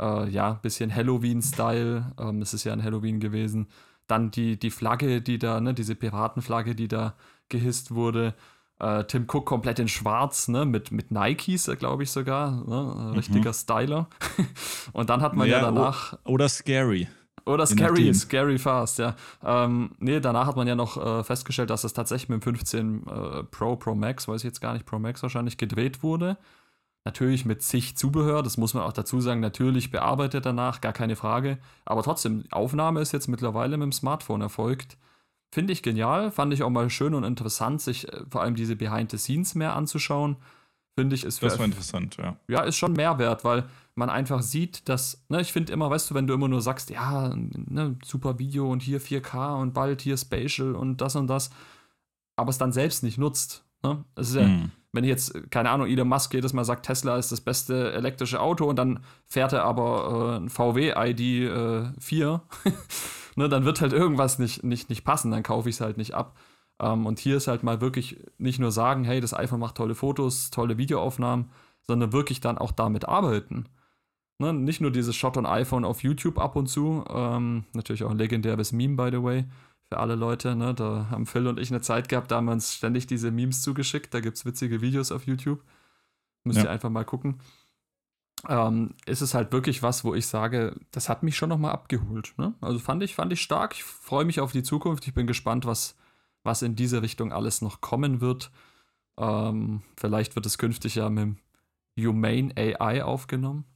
[0.00, 2.12] äh, ja, bisschen Halloween-Style.
[2.18, 3.68] Ähm, es ist ja ein Halloween gewesen.
[4.06, 7.14] Dann die, die Flagge, die da, ne, diese Piratenflagge, die da
[7.48, 8.34] gehisst wurde.
[8.78, 12.64] Äh, Tim Cook komplett in schwarz, ne, mit, mit Nikes, glaube ich sogar.
[12.66, 14.08] Ne, ein richtiger Styler.
[14.92, 16.18] und dann hat man ja, Ja, danach.
[16.24, 17.08] Oder Scary.
[17.44, 18.14] Oder Je Scary, nachdem.
[18.14, 19.16] Scary Fast, ja.
[19.44, 23.06] Ähm, nee, danach hat man ja noch äh, festgestellt, dass das tatsächlich mit dem 15
[23.06, 26.36] äh, Pro, Pro Max, weiß ich jetzt gar nicht, Pro Max wahrscheinlich gedreht wurde.
[27.04, 31.16] Natürlich mit zig Zubehör, das muss man auch dazu sagen, natürlich bearbeitet danach, gar keine
[31.16, 31.58] Frage.
[31.84, 34.96] Aber trotzdem, die Aufnahme ist jetzt mittlerweile mit dem Smartphone erfolgt.
[35.50, 38.76] Finde ich genial, fand ich auch mal schön und interessant, sich äh, vor allem diese
[38.76, 40.36] Behind the Scenes mehr anzuschauen.
[40.94, 42.36] Finde ich, ist Das war interessant, ja.
[42.48, 43.64] ja, ist schon Mehrwert, weil
[43.94, 46.90] man einfach sieht, dass, ne, ich finde immer, weißt du, wenn du immer nur sagst,
[46.90, 51.50] ja, ne, super Video und hier 4K und bald hier Spatial und das und das,
[52.36, 53.64] aber es dann selbst nicht nutzt.
[53.82, 54.04] Ne?
[54.14, 54.70] Es ist ja, Hm.
[54.92, 58.40] wenn ich jetzt, keine Ahnung, Elon Musk jedes Mal sagt, Tesla ist das beste elektrische
[58.40, 62.42] Auto und dann fährt er aber äh, ein VW ID äh, 4,
[63.36, 66.14] ne, dann wird halt irgendwas nicht, nicht, nicht passen, dann kaufe ich es halt nicht
[66.14, 66.36] ab.
[66.80, 69.94] Ähm, und hier ist halt mal wirklich nicht nur sagen, hey, das iPhone macht tolle
[69.94, 71.50] Fotos, tolle Videoaufnahmen,
[71.82, 73.66] sondern wirklich dann auch damit arbeiten.
[74.42, 78.10] Ne, nicht nur dieses Shot on iPhone auf YouTube ab und zu, ähm, natürlich auch
[78.10, 79.44] ein legendäres Meme, by the way,
[79.88, 80.56] für alle Leute.
[80.56, 80.74] Ne?
[80.74, 83.62] Da haben Phil und ich eine Zeit gehabt, da haben wir uns ständig diese Memes
[83.62, 84.12] zugeschickt.
[84.12, 85.62] Da gibt es witzige Videos auf YouTube.
[86.42, 86.64] Müsst Ja.
[86.64, 87.38] ihr einfach mal gucken.
[88.48, 92.34] Ähm, ist es halt wirklich was, wo ich sage, das hat mich schon nochmal abgeholt.
[92.36, 92.54] Ne?
[92.60, 93.74] Also fand ich, fand ich stark.
[93.74, 95.06] Ich freue mich auf die Zukunft.
[95.06, 95.96] Ich bin gespannt, was,
[96.42, 98.50] was in diese Richtung alles noch kommen wird.
[99.16, 101.36] Ähm, vielleicht wird es künftig ja mit dem
[102.04, 103.66] Humane AI aufgenommen.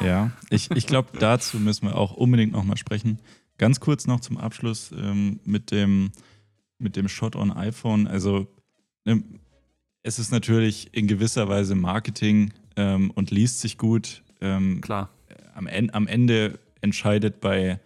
[0.00, 3.18] Ja, ich, ich glaube, dazu müssen wir auch unbedingt nochmal sprechen.
[3.58, 6.12] Ganz kurz noch zum Abschluss ähm, mit, dem,
[6.78, 8.06] mit dem Shot on iPhone.
[8.06, 8.46] Also,
[9.06, 9.40] ähm,
[10.02, 14.22] es ist natürlich in gewisser Weise Marketing ähm, und liest sich gut.
[14.40, 15.08] Ähm, Klar.
[15.54, 17.80] am, En am Ende entscheidet bei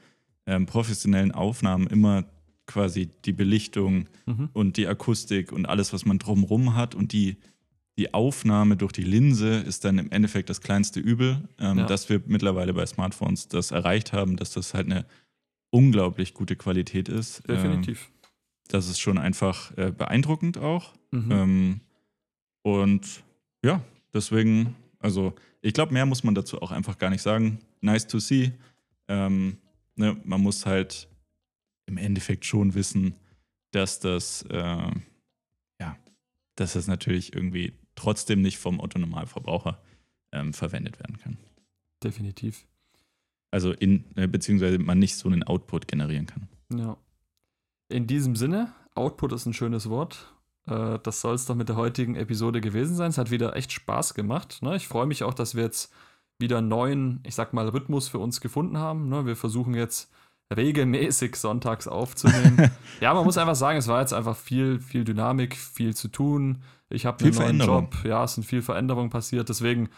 [0.46, 2.24] ähm, professionellen Aufnahmen immer
[2.66, 4.48] quasi die Belichtung Mhm.
[4.52, 6.94] und die Akustik und alles, was man drumrum hat.
[6.94, 7.36] Und die,
[8.00, 11.84] die Aufnahme durch die Linse ist dann im Endeffekt das kleinste Übel, ähm, Ja.
[11.86, 15.04] dass wir mittlerweile bei Smartphones das erreicht haben, dass das halt eine
[15.68, 17.42] unglaublich gute Qualität ist.
[17.46, 18.10] Ähm, Definitiv.
[18.68, 20.94] das ist schon einfach äh, beeindruckend auch.
[21.10, 21.30] Mhm.
[21.30, 21.80] Ähm,
[22.62, 23.22] und
[23.62, 23.82] ja,
[24.14, 27.58] deswegen, also ich glaube, mehr muss man dazu auch einfach gar nicht sagen.
[27.82, 28.52] Nice to see.
[29.08, 29.58] Ähm,
[29.94, 31.06] ne, man muss halt
[31.84, 33.14] im Endeffekt schon wissen,
[33.72, 34.90] dass das, äh,
[35.80, 35.96] ja,
[36.56, 39.78] dass das natürlich irgendwie trotzdem nicht vom Otto-Normalverbraucher
[40.32, 41.36] ähm, verwendet werden kann.
[42.02, 42.66] Definitiv.
[43.50, 46.48] Also in, äh, beziehungsweise man nicht so einen Output generieren kann.
[46.72, 46.96] Ja.
[47.88, 50.32] In diesem Sinne, Output ist ein schönes Wort.
[50.66, 53.10] Äh, das soll es doch mit der heutigen Episode gewesen sein.
[53.10, 54.62] Es hat wieder echt Spaß gemacht.
[54.62, 54.76] Ne?
[54.76, 55.92] Ich freue mich auch, dass wir jetzt
[56.38, 59.08] wieder einen neuen, ich sag mal, Rhythmus für uns gefunden haben.
[59.08, 59.26] Ne?
[59.26, 60.10] Wir versuchen jetzt
[60.54, 62.70] regelmäßig sonntags aufzunehmen.
[63.00, 66.62] ja, man muss einfach sagen, es war jetzt einfach viel, viel Dynamik, viel zu tun.
[66.88, 67.60] Ich habe einen Viel neuen.
[67.60, 67.94] Job.
[68.04, 69.48] Ja, es sind viel Veränderungen passiert.
[69.48, 69.88] Deswegen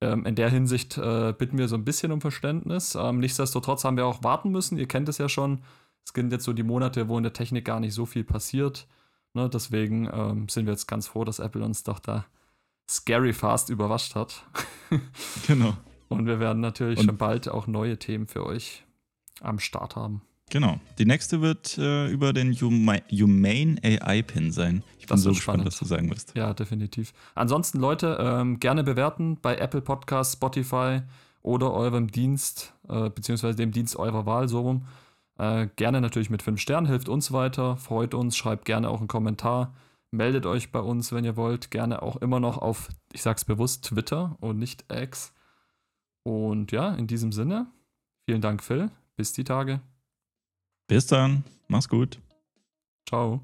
[0.00, 2.96] ähm, in der Hinsicht äh, bitten wir so ein bisschen um Verständnis.
[2.96, 4.76] Ähm, nichtsdestotrotz haben wir auch warten müssen.
[4.76, 5.62] Ihr kennt es ja schon.
[6.04, 8.88] Es sind jetzt so die Monate, wo in der Technik gar nicht so viel passiert.
[9.34, 12.26] Ne, deswegen ähm, sind wir jetzt ganz froh, dass Apple uns doch da
[12.90, 14.42] scary fast überrascht hat.
[15.46, 15.74] Genau.
[16.08, 18.84] Und wir werden natürlich Und- schon bald auch neue Themen für euch
[19.42, 20.22] am Start haben.
[20.50, 20.78] Genau.
[20.98, 24.82] Die nächste wird äh, über den Huma Humane AI-Pin sein.
[24.98, 25.66] Ich bin Das so gespannt, spannend.
[25.66, 26.34] was du sagen wirst.
[26.36, 27.14] Ja, definitiv.
[27.34, 31.00] Ansonsten, Leute, ähm, gerne bewerten bei Apple Podcasts, Spotify
[31.40, 34.86] oder eurem Dienst, äh, beziehungsweise dem Dienst eurer Wahl, so rum.
[35.38, 39.08] Äh, gerne natürlich mit 5 Sternen, hilft uns weiter, freut uns, schreibt gerne auch einen
[39.08, 39.74] Kommentar,
[40.10, 41.70] meldet euch bei uns, wenn ihr wollt.
[41.70, 45.32] Gerne auch immer noch auf, ich sag's bewusst, Twitter und nicht X.
[46.24, 47.66] Und ja, in diesem Sinne,
[48.26, 49.80] vielen Dank, Phil bis die Tage.
[50.86, 51.44] Bis dann.
[51.68, 52.20] Mach's gut.
[53.08, 53.40] Ciao.